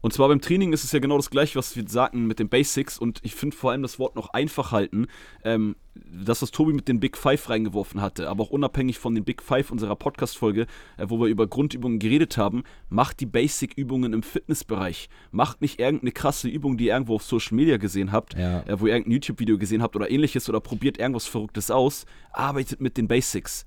Und 0.00 0.12
zwar 0.12 0.28
beim 0.28 0.40
Training 0.40 0.72
ist 0.72 0.84
es 0.84 0.92
ja 0.92 1.00
genau 1.00 1.16
das 1.16 1.30
gleiche, 1.30 1.58
was 1.58 1.74
wir 1.74 1.86
sagten 1.88 2.26
mit 2.26 2.38
den 2.38 2.48
Basics. 2.48 2.98
Und 2.98 3.20
ich 3.22 3.34
finde 3.34 3.56
vor 3.56 3.72
allem 3.72 3.82
das 3.82 3.98
Wort 3.98 4.14
noch 4.14 4.30
einfach 4.30 4.70
halten. 4.70 5.06
Ähm, 5.44 5.76
das, 5.94 6.42
was 6.42 6.52
Tobi 6.52 6.72
mit 6.72 6.86
den 6.86 7.00
Big 7.00 7.16
Five 7.16 7.50
reingeworfen 7.50 8.00
hatte, 8.00 8.28
aber 8.28 8.44
auch 8.44 8.50
unabhängig 8.50 8.98
von 8.98 9.14
den 9.14 9.24
Big 9.24 9.42
Five 9.42 9.72
unserer 9.72 9.96
Podcast-Folge, 9.96 10.66
äh, 10.96 11.06
wo 11.08 11.18
wir 11.18 11.26
über 11.26 11.48
Grundübungen 11.48 11.98
geredet 11.98 12.36
haben, 12.36 12.62
macht 12.88 13.18
die 13.20 13.26
Basic-Übungen 13.26 14.12
im 14.12 14.22
Fitnessbereich. 14.22 15.08
Macht 15.32 15.60
nicht 15.60 15.80
irgendeine 15.80 16.12
krasse 16.12 16.48
Übung, 16.48 16.76
die 16.76 16.86
ihr 16.86 16.92
irgendwo 16.92 17.16
auf 17.16 17.24
Social 17.24 17.56
Media 17.56 17.76
gesehen 17.78 18.12
habt, 18.12 18.34
ja. 18.38 18.60
äh, 18.62 18.80
wo 18.80 18.86
ihr 18.86 18.92
irgendein 18.92 19.12
YouTube-Video 19.14 19.58
gesehen 19.58 19.82
habt 19.82 19.96
oder 19.96 20.10
ähnliches 20.10 20.48
oder 20.48 20.60
probiert 20.60 20.98
irgendwas 20.98 21.26
Verrücktes 21.26 21.70
aus. 21.70 22.06
Arbeitet 22.32 22.80
mit 22.80 22.96
den 22.96 23.08
Basics. 23.08 23.66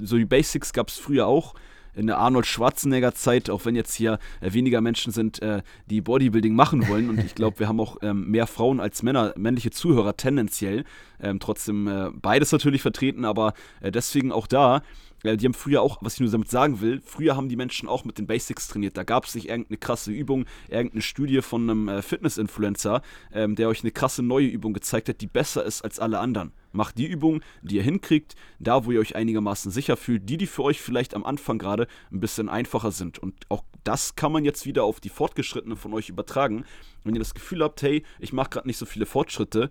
So 0.00 0.16
die 0.16 0.24
Basics 0.24 0.72
gab 0.72 0.88
es 0.88 0.96
früher 0.96 1.26
auch 1.26 1.54
in 1.94 2.06
der 2.06 2.18
Arnold 2.18 2.46
Schwarzenegger 2.46 3.14
Zeit, 3.14 3.50
auch 3.50 3.64
wenn 3.64 3.76
jetzt 3.76 3.94
hier 3.94 4.18
äh, 4.40 4.52
weniger 4.52 4.80
Menschen 4.80 5.12
sind, 5.12 5.42
äh, 5.42 5.62
die 5.86 6.00
Bodybuilding 6.00 6.54
machen 6.54 6.88
wollen. 6.88 7.08
Und 7.10 7.18
ich 7.24 7.34
glaube, 7.34 7.58
wir 7.58 7.68
haben 7.68 7.80
auch 7.80 7.98
ähm, 8.02 8.30
mehr 8.30 8.46
Frauen 8.46 8.80
als 8.80 9.02
Männer, 9.02 9.34
männliche 9.36 9.70
Zuhörer 9.70 10.16
tendenziell. 10.16 10.84
Ähm, 11.22 11.40
trotzdem 11.40 11.86
äh, 11.88 12.10
beides 12.12 12.52
natürlich 12.52 12.82
vertreten, 12.82 13.24
aber 13.24 13.54
deswegen 13.82 14.32
auch 14.32 14.46
da 14.46 14.82
die 15.22 15.44
haben 15.44 15.54
früher 15.54 15.82
auch, 15.82 15.98
was 16.00 16.14
ich 16.14 16.20
nur 16.20 16.30
damit 16.30 16.50
sagen 16.50 16.80
will, 16.80 17.02
früher 17.04 17.36
haben 17.36 17.48
die 17.48 17.56
Menschen 17.56 17.88
auch 17.88 18.04
mit 18.04 18.18
den 18.18 18.26
Basics 18.26 18.68
trainiert. 18.68 18.96
Da 18.96 19.02
gab 19.02 19.24
es 19.26 19.34
nicht 19.34 19.48
irgendeine 19.48 19.78
krasse 19.78 20.10
Übung, 20.10 20.46
irgendeine 20.68 21.02
Studie 21.02 21.42
von 21.42 21.68
einem 21.68 21.88
äh, 21.88 22.02
Fitness-Influencer, 22.02 23.02
ähm, 23.32 23.54
der 23.54 23.68
euch 23.68 23.82
eine 23.82 23.90
krasse 23.90 24.22
neue 24.22 24.46
Übung 24.46 24.72
gezeigt 24.72 25.08
hat, 25.08 25.20
die 25.20 25.26
besser 25.26 25.64
ist 25.64 25.82
als 25.82 25.98
alle 25.98 26.18
anderen. 26.18 26.52
Macht 26.72 26.98
die 26.98 27.06
Übung, 27.06 27.42
die 27.62 27.76
ihr 27.76 27.82
hinkriegt, 27.82 28.36
da 28.60 28.84
wo 28.84 28.92
ihr 28.92 29.00
euch 29.00 29.16
einigermaßen 29.16 29.70
sicher 29.70 29.96
fühlt, 29.96 30.28
die, 30.28 30.36
die 30.36 30.46
für 30.46 30.62
euch 30.62 30.80
vielleicht 30.80 31.14
am 31.14 31.24
Anfang 31.24 31.58
gerade 31.58 31.86
ein 32.12 32.20
bisschen 32.20 32.48
einfacher 32.48 32.92
sind. 32.92 33.18
Und 33.18 33.34
auch 33.48 33.64
das 33.84 34.14
kann 34.14 34.32
man 34.32 34.44
jetzt 34.44 34.66
wieder 34.66 34.84
auf 34.84 35.00
die 35.00 35.08
Fortgeschrittenen 35.08 35.76
von 35.76 35.92
euch 35.92 36.08
übertragen. 36.08 36.64
Wenn 37.02 37.14
ihr 37.14 37.20
das 37.20 37.34
Gefühl 37.34 37.62
habt, 37.62 37.82
hey, 37.82 38.04
ich 38.20 38.32
mache 38.32 38.50
gerade 38.50 38.68
nicht 38.68 38.76
so 38.76 38.86
viele 38.86 39.06
Fortschritte, 39.06 39.70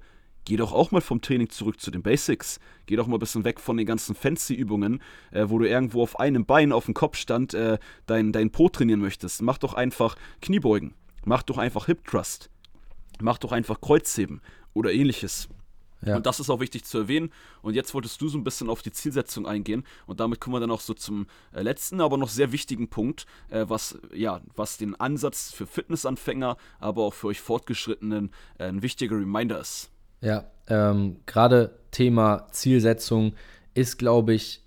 geh 0.49 0.57
doch 0.57 0.73
auch 0.73 0.89
mal 0.89 0.99
vom 0.99 1.21
Training 1.21 1.49
zurück 1.49 1.79
zu 1.79 1.91
den 1.91 2.01
Basics. 2.01 2.59
Geh 2.87 2.95
doch 2.95 3.05
mal 3.05 3.17
ein 3.17 3.19
bisschen 3.19 3.43
weg 3.43 3.59
von 3.59 3.77
den 3.77 3.85
ganzen 3.85 4.15
Fancy-Übungen, 4.15 4.99
äh, 5.31 5.45
wo 5.47 5.59
du 5.59 5.65
irgendwo 5.65 6.01
auf 6.01 6.19
einem 6.19 6.45
Bein 6.45 6.71
auf 6.71 6.85
dem 6.85 6.95
Kopfstand 6.95 7.53
äh, 7.53 7.77
dein, 8.07 8.31
dein 8.31 8.51
Po 8.51 8.67
trainieren 8.67 8.99
möchtest. 8.99 9.43
Mach 9.43 9.59
doch 9.59 9.75
einfach 9.75 10.15
Kniebeugen. 10.41 10.95
Mach 11.23 11.43
doch 11.43 11.59
einfach 11.59 11.85
Hip 11.85 12.03
Thrust. 12.03 12.49
Mach 13.21 13.37
doch 13.37 13.51
einfach 13.51 13.79
Kreuzheben 13.79 14.41
oder 14.73 14.91
ähnliches. 14.91 15.49
Ja. 16.01 16.15
Und 16.15 16.25
das 16.25 16.39
ist 16.39 16.49
auch 16.49 16.61
wichtig 16.61 16.83
zu 16.83 16.97
erwähnen. 16.97 17.31
Und 17.61 17.75
jetzt 17.75 17.93
wolltest 17.93 18.19
du 18.19 18.27
so 18.27 18.39
ein 18.39 18.43
bisschen 18.43 18.71
auf 18.71 18.81
die 18.81 18.91
Zielsetzung 18.91 19.45
eingehen. 19.45 19.83
Und 20.07 20.19
damit 20.19 20.39
kommen 20.39 20.55
wir 20.55 20.59
dann 20.59 20.71
auch 20.71 20.81
so 20.81 20.95
zum 20.95 21.27
äh, 21.53 21.61
letzten, 21.61 22.01
aber 22.01 22.17
noch 22.17 22.29
sehr 22.29 22.51
wichtigen 22.51 22.89
Punkt, 22.89 23.27
äh, 23.49 23.65
was, 23.67 23.99
ja, 24.15 24.41
was 24.55 24.77
den 24.77 24.95
Ansatz 24.95 25.51
für 25.51 25.67
Fitnessanfänger, 25.67 26.57
aber 26.79 27.03
auch 27.03 27.13
für 27.13 27.27
euch 27.27 27.39
Fortgeschrittenen 27.39 28.31
äh, 28.57 28.63
ein 28.63 28.81
wichtiger 28.81 29.15
Reminder 29.15 29.59
ist. 29.59 29.91
Ja, 30.21 30.45
ähm, 30.67 31.17
gerade 31.25 31.79
Thema 31.91 32.47
Zielsetzung 32.51 33.33
ist, 33.73 33.97
glaube 33.97 34.33
ich, 34.33 34.61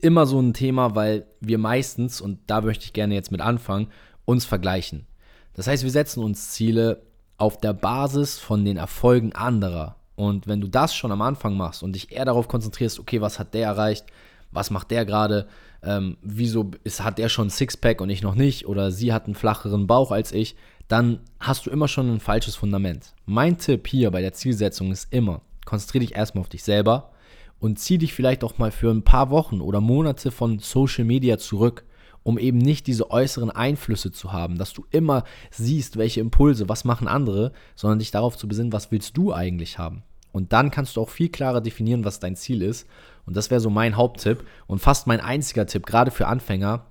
immer 0.00 0.26
so 0.26 0.40
ein 0.40 0.52
Thema, 0.52 0.94
weil 0.94 1.26
wir 1.40 1.58
meistens, 1.58 2.20
und 2.20 2.38
da 2.46 2.60
möchte 2.60 2.84
ich 2.84 2.92
gerne 2.92 3.14
jetzt 3.14 3.32
mit 3.32 3.40
anfangen, 3.40 3.88
uns 4.24 4.44
vergleichen. 4.44 5.06
Das 5.54 5.66
heißt, 5.66 5.84
wir 5.84 5.90
setzen 5.90 6.22
uns 6.22 6.50
Ziele 6.50 7.02
auf 7.38 7.58
der 7.58 7.72
Basis 7.72 8.38
von 8.38 8.64
den 8.64 8.76
Erfolgen 8.76 9.32
anderer. 9.32 9.96
Und 10.14 10.46
wenn 10.46 10.60
du 10.60 10.68
das 10.68 10.94
schon 10.94 11.12
am 11.12 11.22
Anfang 11.22 11.56
machst 11.56 11.82
und 11.82 11.94
dich 11.94 12.12
eher 12.12 12.24
darauf 12.24 12.48
konzentrierst, 12.48 13.00
okay, 13.00 13.20
was 13.20 13.38
hat 13.38 13.54
der 13.54 13.66
erreicht, 13.66 14.06
was 14.50 14.70
macht 14.70 14.90
der 14.90 15.04
gerade, 15.04 15.46
ähm, 15.82 16.16
wieso 16.22 16.70
ist, 16.84 17.02
hat 17.02 17.18
der 17.18 17.28
schon 17.28 17.50
Sixpack 17.50 18.00
und 18.00 18.10
ich 18.10 18.22
noch 18.22 18.34
nicht, 18.34 18.66
oder 18.66 18.90
sie 18.90 19.12
hat 19.12 19.24
einen 19.24 19.34
flacheren 19.34 19.86
Bauch 19.86 20.10
als 20.10 20.32
ich, 20.32 20.56
dann 20.92 21.20
hast 21.40 21.64
du 21.64 21.70
immer 21.70 21.88
schon 21.88 22.12
ein 22.12 22.20
falsches 22.20 22.54
Fundament. 22.54 23.14
Mein 23.24 23.56
Tipp 23.56 23.88
hier 23.88 24.10
bei 24.10 24.20
der 24.20 24.34
Zielsetzung 24.34 24.92
ist 24.92 25.10
immer, 25.10 25.40
konzentriere 25.64 26.04
dich 26.04 26.14
erstmal 26.14 26.42
auf 26.42 26.50
dich 26.50 26.62
selber 26.62 27.12
und 27.60 27.78
zieh 27.78 27.96
dich 27.96 28.12
vielleicht 28.12 28.44
auch 28.44 28.58
mal 28.58 28.70
für 28.70 28.90
ein 28.90 29.02
paar 29.02 29.30
Wochen 29.30 29.62
oder 29.62 29.80
Monate 29.80 30.30
von 30.30 30.58
Social 30.58 31.04
Media 31.04 31.38
zurück, 31.38 31.84
um 32.24 32.36
eben 32.38 32.58
nicht 32.58 32.86
diese 32.86 33.10
äußeren 33.10 33.50
Einflüsse 33.50 34.12
zu 34.12 34.32
haben, 34.32 34.58
dass 34.58 34.74
du 34.74 34.84
immer 34.90 35.24
siehst, 35.50 35.96
welche 35.96 36.20
Impulse, 36.20 36.68
was 36.68 36.84
machen 36.84 37.08
andere, 37.08 37.52
sondern 37.74 37.98
dich 37.98 38.10
darauf 38.10 38.36
zu 38.36 38.46
besinnen, 38.46 38.74
was 38.74 38.92
willst 38.92 39.16
du 39.16 39.32
eigentlich 39.32 39.78
haben. 39.78 40.02
Und 40.30 40.52
dann 40.52 40.70
kannst 40.70 40.96
du 40.96 41.00
auch 41.00 41.08
viel 41.08 41.30
klarer 41.30 41.62
definieren, 41.62 42.04
was 42.04 42.20
dein 42.20 42.36
Ziel 42.36 42.60
ist. 42.60 42.86
Und 43.24 43.34
das 43.34 43.50
wäre 43.50 43.62
so 43.62 43.70
mein 43.70 43.96
Haupttipp 43.96 44.44
und 44.66 44.80
fast 44.80 45.06
mein 45.06 45.20
einziger 45.20 45.64
Tipp, 45.64 45.86
gerade 45.86 46.10
für 46.10 46.26
Anfänger, 46.26 46.84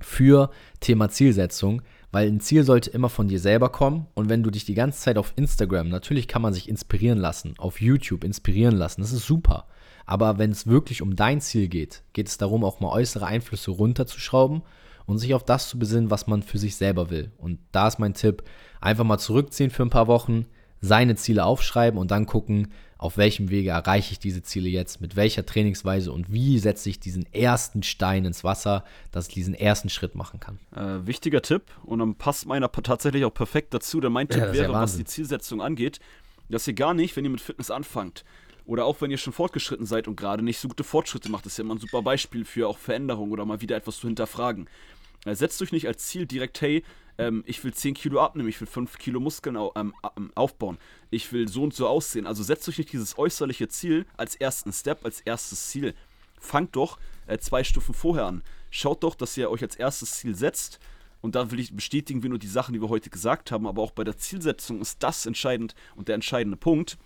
für 0.00 0.50
Thema 0.80 1.10
Zielsetzung, 1.10 1.82
weil 2.16 2.28
ein 2.28 2.40
Ziel 2.40 2.64
sollte 2.64 2.88
immer 2.88 3.10
von 3.10 3.28
dir 3.28 3.38
selber 3.38 3.68
kommen 3.68 4.06
und 4.14 4.30
wenn 4.30 4.42
du 4.42 4.48
dich 4.48 4.64
die 4.64 4.72
ganze 4.72 5.00
Zeit 5.00 5.18
auf 5.18 5.34
Instagram, 5.36 5.90
natürlich 5.90 6.28
kann 6.28 6.40
man 6.40 6.54
sich 6.54 6.66
inspirieren 6.66 7.18
lassen, 7.18 7.52
auf 7.58 7.78
YouTube 7.78 8.24
inspirieren 8.24 8.74
lassen, 8.74 9.02
das 9.02 9.12
ist 9.12 9.26
super. 9.26 9.66
Aber 10.06 10.38
wenn 10.38 10.50
es 10.50 10.66
wirklich 10.66 11.02
um 11.02 11.14
dein 11.14 11.42
Ziel 11.42 11.68
geht, 11.68 12.04
geht 12.14 12.28
es 12.28 12.38
darum, 12.38 12.64
auch 12.64 12.80
mal 12.80 12.88
äußere 12.88 13.26
Einflüsse 13.26 13.70
runterzuschrauben 13.70 14.62
und 15.04 15.18
sich 15.18 15.34
auf 15.34 15.44
das 15.44 15.68
zu 15.68 15.78
besinnen, 15.78 16.10
was 16.10 16.26
man 16.26 16.42
für 16.42 16.56
sich 16.56 16.76
selber 16.76 17.10
will. 17.10 17.32
Und 17.36 17.58
da 17.70 17.86
ist 17.86 17.98
mein 17.98 18.14
Tipp, 18.14 18.44
einfach 18.80 19.04
mal 19.04 19.18
zurückziehen 19.18 19.68
für 19.68 19.82
ein 19.82 19.90
paar 19.90 20.06
Wochen, 20.06 20.46
seine 20.80 21.16
Ziele 21.16 21.44
aufschreiben 21.44 22.00
und 22.00 22.12
dann 22.12 22.24
gucken, 22.24 22.68
auf 22.98 23.18
welchem 23.18 23.50
Wege 23.50 23.70
erreiche 23.70 24.12
ich 24.12 24.18
diese 24.18 24.42
Ziele 24.42 24.68
jetzt, 24.68 25.00
mit 25.00 25.16
welcher 25.16 25.44
Trainingsweise 25.44 26.12
und 26.12 26.32
wie 26.32 26.58
setze 26.58 26.88
ich 26.88 26.98
diesen 26.98 27.30
ersten 27.32 27.82
Stein 27.82 28.24
ins 28.24 28.42
Wasser, 28.42 28.84
dass 29.12 29.28
ich 29.28 29.34
diesen 29.34 29.54
ersten 29.54 29.90
Schritt 29.90 30.14
machen 30.14 30.40
kann. 30.40 30.58
Äh, 30.74 31.06
wichtiger 31.06 31.42
Tipp 31.42 31.62
und 31.84 31.98
dann 31.98 32.14
passt 32.14 32.46
meiner 32.46 32.72
tatsächlich 32.72 33.24
auch 33.24 33.34
perfekt 33.34 33.74
dazu. 33.74 34.00
Denn 34.00 34.12
mein 34.12 34.28
Tipp 34.28 34.40
ja, 34.40 34.52
wäre, 34.52 34.72
was 34.72 34.96
die 34.96 35.04
Zielsetzung 35.04 35.60
angeht, 35.60 36.00
dass 36.48 36.66
ihr 36.66 36.74
gar 36.74 36.94
nicht, 36.94 37.16
wenn 37.16 37.24
ihr 37.24 37.30
mit 37.30 37.40
Fitness 37.40 37.70
anfangt, 37.70 38.24
oder 38.66 38.84
auch 38.84 39.00
wenn 39.00 39.10
ihr 39.10 39.18
schon 39.18 39.32
fortgeschritten 39.32 39.86
seid 39.86 40.08
und 40.08 40.16
gerade 40.16 40.42
nicht 40.42 40.58
so 40.58 40.68
gute 40.68 40.84
Fortschritte 40.84 41.30
macht, 41.30 41.46
ist 41.46 41.56
ja 41.56 41.62
immer 41.62 41.76
ein 41.76 41.80
super 41.80 42.02
Beispiel 42.02 42.44
für 42.44 42.68
auch 42.68 42.78
Veränderung 42.78 43.30
oder 43.30 43.44
mal 43.44 43.60
wieder 43.60 43.76
etwas 43.76 43.98
zu 43.98 44.08
hinterfragen. 44.08 44.68
Äh, 45.24 45.34
setzt 45.34 45.62
euch 45.62 45.72
nicht 45.72 45.86
als 45.86 46.06
Ziel 46.06 46.26
direkt, 46.26 46.60
hey, 46.60 46.82
ähm, 47.18 47.42
ich 47.46 47.62
will 47.64 47.72
10 47.72 47.94
Kilo 47.94 48.20
abnehmen, 48.20 48.48
ich 48.48 48.60
will 48.60 48.66
5 48.66 48.98
Kilo 48.98 49.20
Muskeln 49.20 49.56
au 49.56 49.72
ähm, 49.76 49.94
ähm, 50.16 50.30
aufbauen, 50.34 50.78
ich 51.10 51.32
will 51.32 51.48
so 51.48 51.62
und 51.62 51.74
so 51.74 51.86
aussehen. 51.88 52.26
Also 52.26 52.42
setzt 52.42 52.68
euch 52.68 52.78
nicht 52.78 52.92
dieses 52.92 53.18
äußerliche 53.18 53.68
Ziel 53.68 54.06
als 54.16 54.34
ersten 54.36 54.72
Step, 54.72 55.04
als 55.04 55.20
erstes 55.20 55.68
Ziel. 55.68 55.94
Fangt 56.38 56.76
doch 56.76 56.98
äh, 57.26 57.38
zwei 57.38 57.64
Stufen 57.64 57.94
vorher 57.94 58.26
an. 58.26 58.42
Schaut 58.70 59.02
doch, 59.02 59.14
dass 59.14 59.36
ihr 59.36 59.50
euch 59.50 59.62
als 59.62 59.76
erstes 59.76 60.12
Ziel 60.12 60.34
setzt. 60.34 60.78
Und 61.22 61.34
da 61.34 61.50
will 61.50 61.58
ich 61.58 61.74
bestätigen 61.74 62.22
wir 62.22 62.30
nur 62.30 62.38
die 62.38 62.46
Sachen, 62.46 62.74
die 62.74 62.80
wir 62.80 62.88
heute 62.88 63.10
gesagt 63.10 63.50
haben, 63.50 63.66
aber 63.66 63.82
auch 63.82 63.90
bei 63.90 64.04
der 64.04 64.18
Zielsetzung 64.18 64.80
ist 64.80 65.02
das 65.02 65.26
entscheidend 65.26 65.74
und 65.96 66.08
der 66.08 66.14
entscheidende 66.14 66.56
Punkt. 66.56 66.98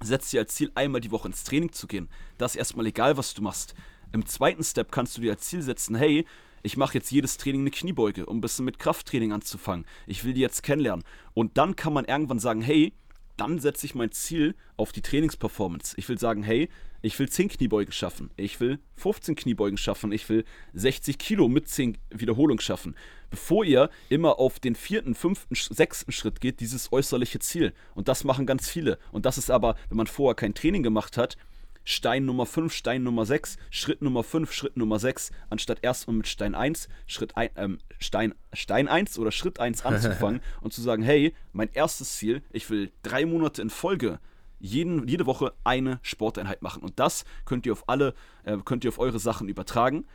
Setzt 0.00 0.32
dir 0.32 0.40
als 0.40 0.54
Ziel, 0.54 0.72
einmal 0.74 1.00
die 1.00 1.12
Woche 1.12 1.28
ins 1.28 1.44
Training 1.44 1.70
zu 1.70 1.86
gehen. 1.86 2.08
Das 2.38 2.52
ist 2.52 2.56
erstmal 2.56 2.86
egal, 2.86 3.16
was 3.16 3.34
du 3.34 3.42
machst. 3.42 3.74
Im 4.12 4.26
zweiten 4.26 4.64
Step 4.64 4.90
kannst 4.90 5.16
du 5.16 5.20
dir 5.20 5.32
als 5.32 5.44
Ziel 5.44 5.62
setzen, 5.62 5.94
hey, 5.94 6.26
ich 6.62 6.76
mache 6.76 6.94
jetzt 6.94 7.10
jedes 7.10 7.36
Training 7.36 7.62
eine 7.62 7.70
Kniebeuge, 7.70 8.26
um 8.26 8.38
ein 8.38 8.40
bisschen 8.40 8.64
mit 8.64 8.78
Krafttraining 8.78 9.32
anzufangen. 9.32 9.86
Ich 10.06 10.24
will 10.24 10.32
die 10.32 10.40
jetzt 10.40 10.62
kennenlernen. 10.62 11.04
Und 11.34 11.58
dann 11.58 11.76
kann 11.76 11.92
man 11.92 12.04
irgendwann 12.04 12.38
sagen, 12.38 12.62
hey, 12.62 12.92
dann 13.36 13.58
setze 13.58 13.86
ich 13.86 13.94
mein 13.94 14.12
Ziel 14.12 14.54
auf 14.76 14.92
die 14.92 15.02
Trainingsperformance. 15.02 15.94
Ich 15.96 16.08
will 16.08 16.18
sagen, 16.18 16.42
hey, 16.42 16.68
ich 17.04 17.18
will 17.18 17.28
10 17.28 17.48
Kniebeugen 17.48 17.92
schaffen, 17.92 18.30
ich 18.36 18.60
will 18.60 18.78
15 18.94 19.34
Kniebeugen 19.34 19.76
schaffen, 19.76 20.12
ich 20.12 20.28
will 20.28 20.44
60 20.74 21.18
Kilo 21.18 21.48
mit 21.48 21.68
10 21.68 21.98
Wiederholungen 22.10 22.60
schaffen. 22.60 22.94
Bevor 23.30 23.64
ihr 23.64 23.90
immer 24.08 24.38
auf 24.38 24.60
den 24.60 24.76
vierten, 24.76 25.16
fünften, 25.16 25.56
sechsten 25.56 26.12
Schritt 26.12 26.40
geht, 26.40 26.60
dieses 26.60 26.92
äußerliche 26.92 27.40
Ziel. 27.40 27.72
Und 27.96 28.06
das 28.06 28.22
machen 28.22 28.46
ganz 28.46 28.68
viele. 28.68 28.98
Und 29.10 29.26
das 29.26 29.38
ist 29.38 29.50
aber, 29.50 29.74
wenn 29.88 29.96
man 29.96 30.06
vorher 30.06 30.36
kein 30.36 30.54
Training 30.54 30.84
gemacht 30.84 31.16
hat, 31.16 31.36
Stein 31.84 32.24
Nummer 32.24 32.46
5, 32.46 32.72
Stein 32.72 33.02
Nummer 33.02 33.26
6, 33.26 33.56
Schritt 33.70 34.02
Nummer 34.02 34.22
5, 34.22 34.52
Schritt 34.52 34.76
Nummer 34.76 34.98
6, 34.98 35.30
anstatt 35.50 35.78
erstmal 35.82 36.16
mit 36.16 36.28
Stein 36.28 36.54
1, 36.54 36.88
Schritt 37.06 37.36
ein, 37.36 37.50
ähm, 37.56 37.78
Stein, 37.98 38.34
Stein 38.52 38.88
1 38.88 39.18
oder 39.18 39.32
Schritt 39.32 39.60
1 39.60 39.82
anzufangen 39.84 40.40
und 40.60 40.72
zu 40.72 40.82
sagen, 40.82 41.02
hey, 41.02 41.34
mein 41.52 41.70
erstes 41.72 42.16
Ziel, 42.16 42.42
ich 42.50 42.70
will 42.70 42.92
drei 43.02 43.26
Monate 43.26 43.62
in 43.62 43.70
Folge 43.70 44.18
jeden, 44.62 45.08
jede 45.08 45.26
Woche 45.26 45.52
eine 45.64 45.98
Sporteinheit 46.02 46.62
machen. 46.62 46.82
Und 46.82 46.98
das 46.98 47.24
könnt 47.44 47.66
ihr 47.66 47.72
auf 47.72 47.88
alle, 47.88 48.14
äh, 48.44 48.56
könnt 48.64 48.84
ihr 48.84 48.90
auf 48.90 48.98
eure 49.00 49.18
Sachen 49.18 49.48
übertragen. 49.48 50.06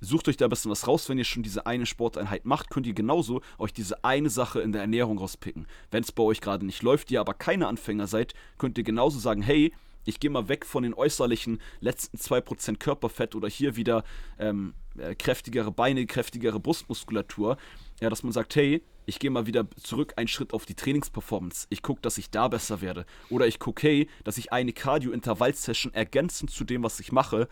Sucht 0.00 0.26
euch 0.28 0.36
da 0.36 0.46
ein 0.46 0.50
bisschen 0.50 0.70
was 0.70 0.88
raus, 0.88 1.08
wenn 1.08 1.18
ihr 1.18 1.24
schon 1.24 1.44
diese 1.44 1.66
eine 1.66 1.86
Sporteinheit 1.86 2.44
macht, 2.44 2.70
könnt 2.70 2.88
ihr 2.88 2.94
genauso 2.94 3.40
euch 3.58 3.72
diese 3.72 4.02
eine 4.02 4.30
Sache 4.30 4.60
in 4.60 4.72
der 4.72 4.80
Ernährung 4.80 5.18
rauspicken. 5.18 5.68
Wenn 5.92 6.02
es 6.02 6.10
bei 6.10 6.24
euch 6.24 6.40
gerade 6.40 6.66
nicht 6.66 6.82
läuft, 6.82 7.12
ihr 7.12 7.20
aber 7.20 7.34
keine 7.34 7.68
Anfänger 7.68 8.08
seid, 8.08 8.34
könnt 8.58 8.78
ihr 8.78 8.84
genauso 8.84 9.20
sagen, 9.20 9.42
hey, 9.42 9.72
ich 10.04 10.20
gehe 10.20 10.30
mal 10.30 10.48
weg 10.48 10.66
von 10.66 10.82
den 10.82 10.94
äußerlichen 10.94 11.60
letzten 11.80 12.16
2% 12.16 12.78
Körperfett 12.78 13.34
oder 13.34 13.48
hier 13.48 13.76
wieder 13.76 14.04
ähm, 14.38 14.74
äh, 14.98 15.14
kräftigere 15.14 15.70
Beine, 15.70 16.06
kräftigere 16.06 16.60
Brustmuskulatur. 16.60 17.56
Ja, 18.00 18.10
dass 18.10 18.22
man 18.22 18.32
sagt, 18.32 18.56
hey, 18.56 18.82
ich 19.06 19.18
gehe 19.18 19.30
mal 19.30 19.46
wieder 19.46 19.66
zurück 19.76 20.14
einen 20.16 20.28
Schritt 20.28 20.52
auf 20.52 20.64
die 20.66 20.74
Trainingsperformance. 20.74 21.66
Ich 21.70 21.82
gucke, 21.82 22.00
dass 22.00 22.18
ich 22.18 22.30
da 22.30 22.48
besser 22.48 22.80
werde. 22.80 23.04
Oder 23.30 23.46
ich 23.46 23.58
gucke, 23.58 23.86
hey, 23.86 24.08
dass 24.24 24.38
ich 24.38 24.52
eine 24.52 24.72
Cardio-Intervall-Session 24.72 25.94
ergänzend 25.94 26.50
zu 26.50 26.64
dem, 26.64 26.82
was 26.82 27.00
ich 27.00 27.12
mache, 27.12 27.48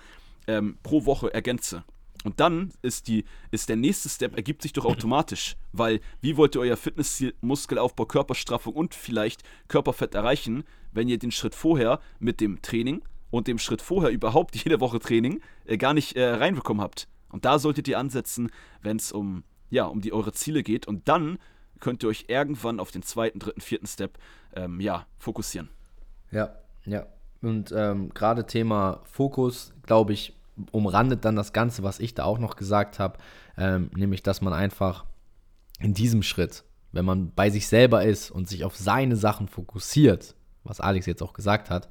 ähm, 0.46 0.78
pro 0.82 1.04
Woche 1.06 1.32
ergänze. 1.32 1.84
Und 2.24 2.40
dann 2.40 2.72
ist, 2.82 3.08
die, 3.08 3.24
ist 3.50 3.68
der 3.68 3.76
nächste 3.76 4.08
Step, 4.08 4.36
ergibt 4.36 4.62
sich 4.62 4.72
doch 4.72 4.84
automatisch. 4.84 5.56
Weil, 5.72 6.00
wie 6.20 6.36
wollt 6.36 6.54
ihr 6.54 6.60
euer 6.60 6.76
Fitnessziel, 6.76 7.34
Muskelaufbau, 7.40 8.04
Körperstraffung 8.04 8.74
und 8.74 8.94
vielleicht 8.94 9.42
Körperfett 9.68 10.14
erreichen, 10.14 10.64
wenn 10.92 11.08
ihr 11.08 11.18
den 11.18 11.30
Schritt 11.30 11.54
vorher 11.54 12.00
mit 12.18 12.40
dem 12.40 12.60
Training 12.62 13.02
und 13.30 13.46
dem 13.46 13.58
Schritt 13.58 13.80
vorher 13.80 14.10
überhaupt 14.10 14.56
jede 14.64 14.80
Woche 14.80 14.98
Training 14.98 15.40
äh, 15.64 15.76
gar 15.76 15.94
nicht 15.94 16.16
äh, 16.16 16.28
reinbekommen 16.34 16.82
habt? 16.82 17.08
Und 17.30 17.44
da 17.44 17.58
solltet 17.58 17.88
ihr 17.88 17.98
ansetzen, 17.98 18.50
wenn 18.82 18.96
es 18.96 19.12
um, 19.12 19.44
ja, 19.70 19.84
um 19.84 20.00
die, 20.00 20.12
eure 20.12 20.32
Ziele 20.32 20.62
geht. 20.62 20.86
Und 20.86 21.08
dann 21.08 21.38
könnt 21.78 22.02
ihr 22.02 22.08
euch 22.08 22.26
irgendwann 22.28 22.80
auf 22.80 22.90
den 22.90 23.02
zweiten, 23.02 23.38
dritten, 23.38 23.60
vierten 23.60 23.86
Step 23.86 24.18
ähm, 24.54 24.80
ja, 24.80 25.06
fokussieren. 25.16 25.70
Ja, 26.30 26.56
ja. 26.84 27.06
Und 27.40 27.72
ähm, 27.74 28.10
gerade 28.12 28.46
Thema 28.46 29.00
Fokus, 29.04 29.72
glaube 29.86 30.12
ich, 30.12 30.34
umrandet 30.72 31.24
dann 31.24 31.36
das 31.36 31.52
Ganze, 31.52 31.82
was 31.82 32.00
ich 32.00 32.14
da 32.14 32.24
auch 32.24 32.38
noch 32.38 32.56
gesagt 32.56 32.98
habe, 32.98 33.18
ähm, 33.56 33.90
nämlich, 33.94 34.22
dass 34.22 34.40
man 34.40 34.52
einfach 34.52 35.04
in 35.80 35.94
diesem 35.94 36.22
Schritt, 36.22 36.64
wenn 36.92 37.04
man 37.04 37.32
bei 37.34 37.50
sich 37.50 37.66
selber 37.66 38.04
ist 38.04 38.30
und 38.30 38.48
sich 38.48 38.64
auf 38.64 38.76
seine 38.76 39.16
Sachen 39.16 39.48
fokussiert, 39.48 40.34
was 40.64 40.80
Alex 40.80 41.06
jetzt 41.06 41.22
auch 41.22 41.32
gesagt 41.32 41.70
hat, 41.70 41.88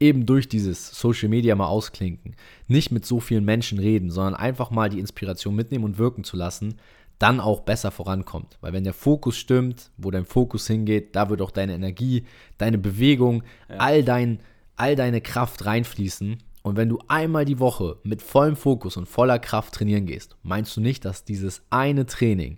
eben 0.00 0.26
durch 0.26 0.48
dieses 0.48 0.90
Social 0.98 1.28
Media 1.28 1.54
mal 1.54 1.66
ausklinken, 1.66 2.36
nicht 2.66 2.90
mit 2.90 3.06
so 3.06 3.20
vielen 3.20 3.44
Menschen 3.44 3.78
reden, 3.78 4.10
sondern 4.10 4.34
einfach 4.34 4.70
mal 4.70 4.88
die 4.90 4.98
Inspiration 4.98 5.54
mitnehmen 5.54 5.84
und 5.84 5.98
wirken 5.98 6.24
zu 6.24 6.36
lassen, 6.36 6.76
dann 7.18 7.40
auch 7.40 7.60
besser 7.60 7.90
vorankommt. 7.90 8.58
Weil 8.60 8.72
wenn 8.72 8.84
der 8.84 8.92
Fokus 8.92 9.36
stimmt, 9.36 9.90
wo 9.96 10.10
dein 10.10 10.24
Fokus 10.24 10.66
hingeht, 10.66 11.14
da 11.14 11.30
wird 11.30 11.42
auch 11.42 11.50
deine 11.50 11.74
Energie, 11.74 12.26
deine 12.58 12.78
Bewegung, 12.78 13.44
ja. 13.68 13.76
all, 13.76 14.02
dein, 14.02 14.40
all 14.76 14.96
deine 14.96 15.20
Kraft 15.20 15.64
reinfließen. 15.64 16.38
Und 16.64 16.78
wenn 16.78 16.88
du 16.88 16.98
einmal 17.08 17.44
die 17.44 17.60
Woche 17.60 17.98
mit 18.04 18.22
vollem 18.22 18.56
Fokus 18.56 18.96
und 18.96 19.06
voller 19.06 19.38
Kraft 19.38 19.74
trainieren 19.74 20.06
gehst, 20.06 20.34
meinst 20.42 20.74
du 20.74 20.80
nicht, 20.80 21.04
dass 21.04 21.22
dieses 21.22 21.60
eine 21.68 22.06
Training 22.06 22.56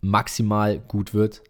maximal 0.00 0.78
gut 0.78 1.14
wird? 1.14 1.42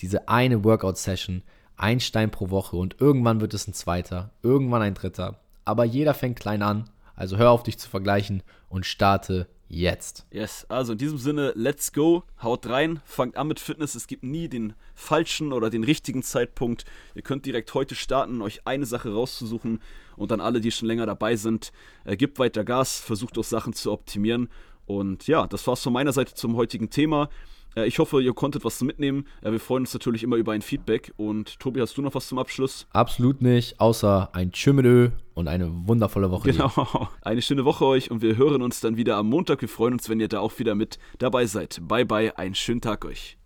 Diese 0.00 0.28
eine 0.28 0.64
Workout-Session, 0.64 1.42
ein 1.76 2.00
Stein 2.00 2.30
pro 2.30 2.48
Woche 2.48 2.76
und 2.76 3.02
irgendwann 3.02 3.42
wird 3.42 3.52
es 3.52 3.68
ein 3.68 3.74
zweiter, 3.74 4.30
irgendwann 4.42 4.80
ein 4.80 4.94
dritter. 4.94 5.38
Aber 5.66 5.84
jeder 5.84 6.14
fängt 6.14 6.40
klein 6.40 6.62
an, 6.62 6.88
also 7.14 7.36
hör 7.36 7.50
auf 7.50 7.64
dich 7.64 7.76
zu 7.76 7.90
vergleichen 7.90 8.42
und 8.70 8.86
starte 8.86 9.46
jetzt. 9.68 10.24
Yes, 10.30 10.64
also 10.70 10.92
in 10.92 10.98
diesem 10.98 11.18
Sinne, 11.18 11.52
let's 11.54 11.92
go, 11.92 12.22
haut 12.42 12.66
rein, 12.66 13.02
fangt 13.04 13.36
an 13.36 13.48
mit 13.48 13.60
Fitness. 13.60 13.94
Es 13.94 14.06
gibt 14.06 14.22
nie 14.22 14.48
den 14.48 14.72
falschen 14.94 15.52
oder 15.52 15.68
den 15.68 15.84
richtigen 15.84 16.22
Zeitpunkt. 16.22 16.86
Ihr 17.14 17.20
könnt 17.20 17.44
direkt 17.44 17.74
heute 17.74 17.94
starten, 17.94 18.40
euch 18.40 18.66
eine 18.66 18.86
Sache 18.86 19.12
rauszusuchen 19.12 19.80
und 20.16 20.30
dann 20.30 20.40
alle, 20.40 20.60
die 20.60 20.70
schon 20.70 20.88
länger 20.88 21.06
dabei 21.06 21.36
sind, 21.36 21.72
äh, 22.04 22.16
gebt 22.16 22.38
weiter 22.38 22.64
Gas, 22.64 23.00
versucht 23.00 23.38
auch 23.38 23.44
Sachen 23.44 23.72
zu 23.72 23.92
optimieren. 23.92 24.48
Und 24.86 25.26
ja, 25.26 25.46
das 25.46 25.66
war's 25.66 25.82
von 25.82 25.92
meiner 25.92 26.12
Seite 26.12 26.34
zum 26.34 26.56
heutigen 26.56 26.90
Thema. 26.90 27.28
Äh, 27.76 27.86
ich 27.86 27.98
hoffe, 27.98 28.22
ihr 28.22 28.32
konntet 28.32 28.64
was 28.64 28.80
mitnehmen. 28.82 29.26
Äh, 29.42 29.52
wir 29.52 29.60
freuen 29.60 29.82
uns 29.82 29.92
natürlich 29.92 30.22
immer 30.22 30.36
über 30.36 30.52
ein 30.52 30.62
Feedback. 30.62 31.12
Und 31.16 31.58
Tobi, 31.60 31.80
hast 31.80 31.96
du 31.96 32.02
noch 32.02 32.14
was 32.14 32.28
zum 32.28 32.38
Abschluss? 32.38 32.86
Absolut 32.92 33.42
nicht, 33.42 33.78
außer 33.80 34.30
ein 34.32 34.52
Tschümmelö 34.52 35.10
und 35.34 35.48
eine 35.48 35.70
wundervolle 35.86 36.30
Woche. 36.30 36.50
Genau, 36.50 36.70
eine 37.22 37.42
schöne 37.42 37.64
Woche 37.64 37.84
euch 37.84 38.10
und 38.10 38.22
wir 38.22 38.36
hören 38.36 38.62
uns 38.62 38.80
dann 38.80 38.96
wieder 38.96 39.16
am 39.16 39.28
Montag. 39.28 39.60
Wir 39.60 39.68
freuen 39.68 39.94
uns, 39.94 40.08
wenn 40.08 40.20
ihr 40.20 40.28
da 40.28 40.40
auch 40.40 40.58
wieder 40.58 40.74
mit 40.74 40.98
dabei 41.18 41.46
seid. 41.46 41.80
Bye 41.82 42.06
bye, 42.06 42.36
einen 42.38 42.54
schönen 42.54 42.80
Tag 42.80 43.04
euch. 43.04 43.36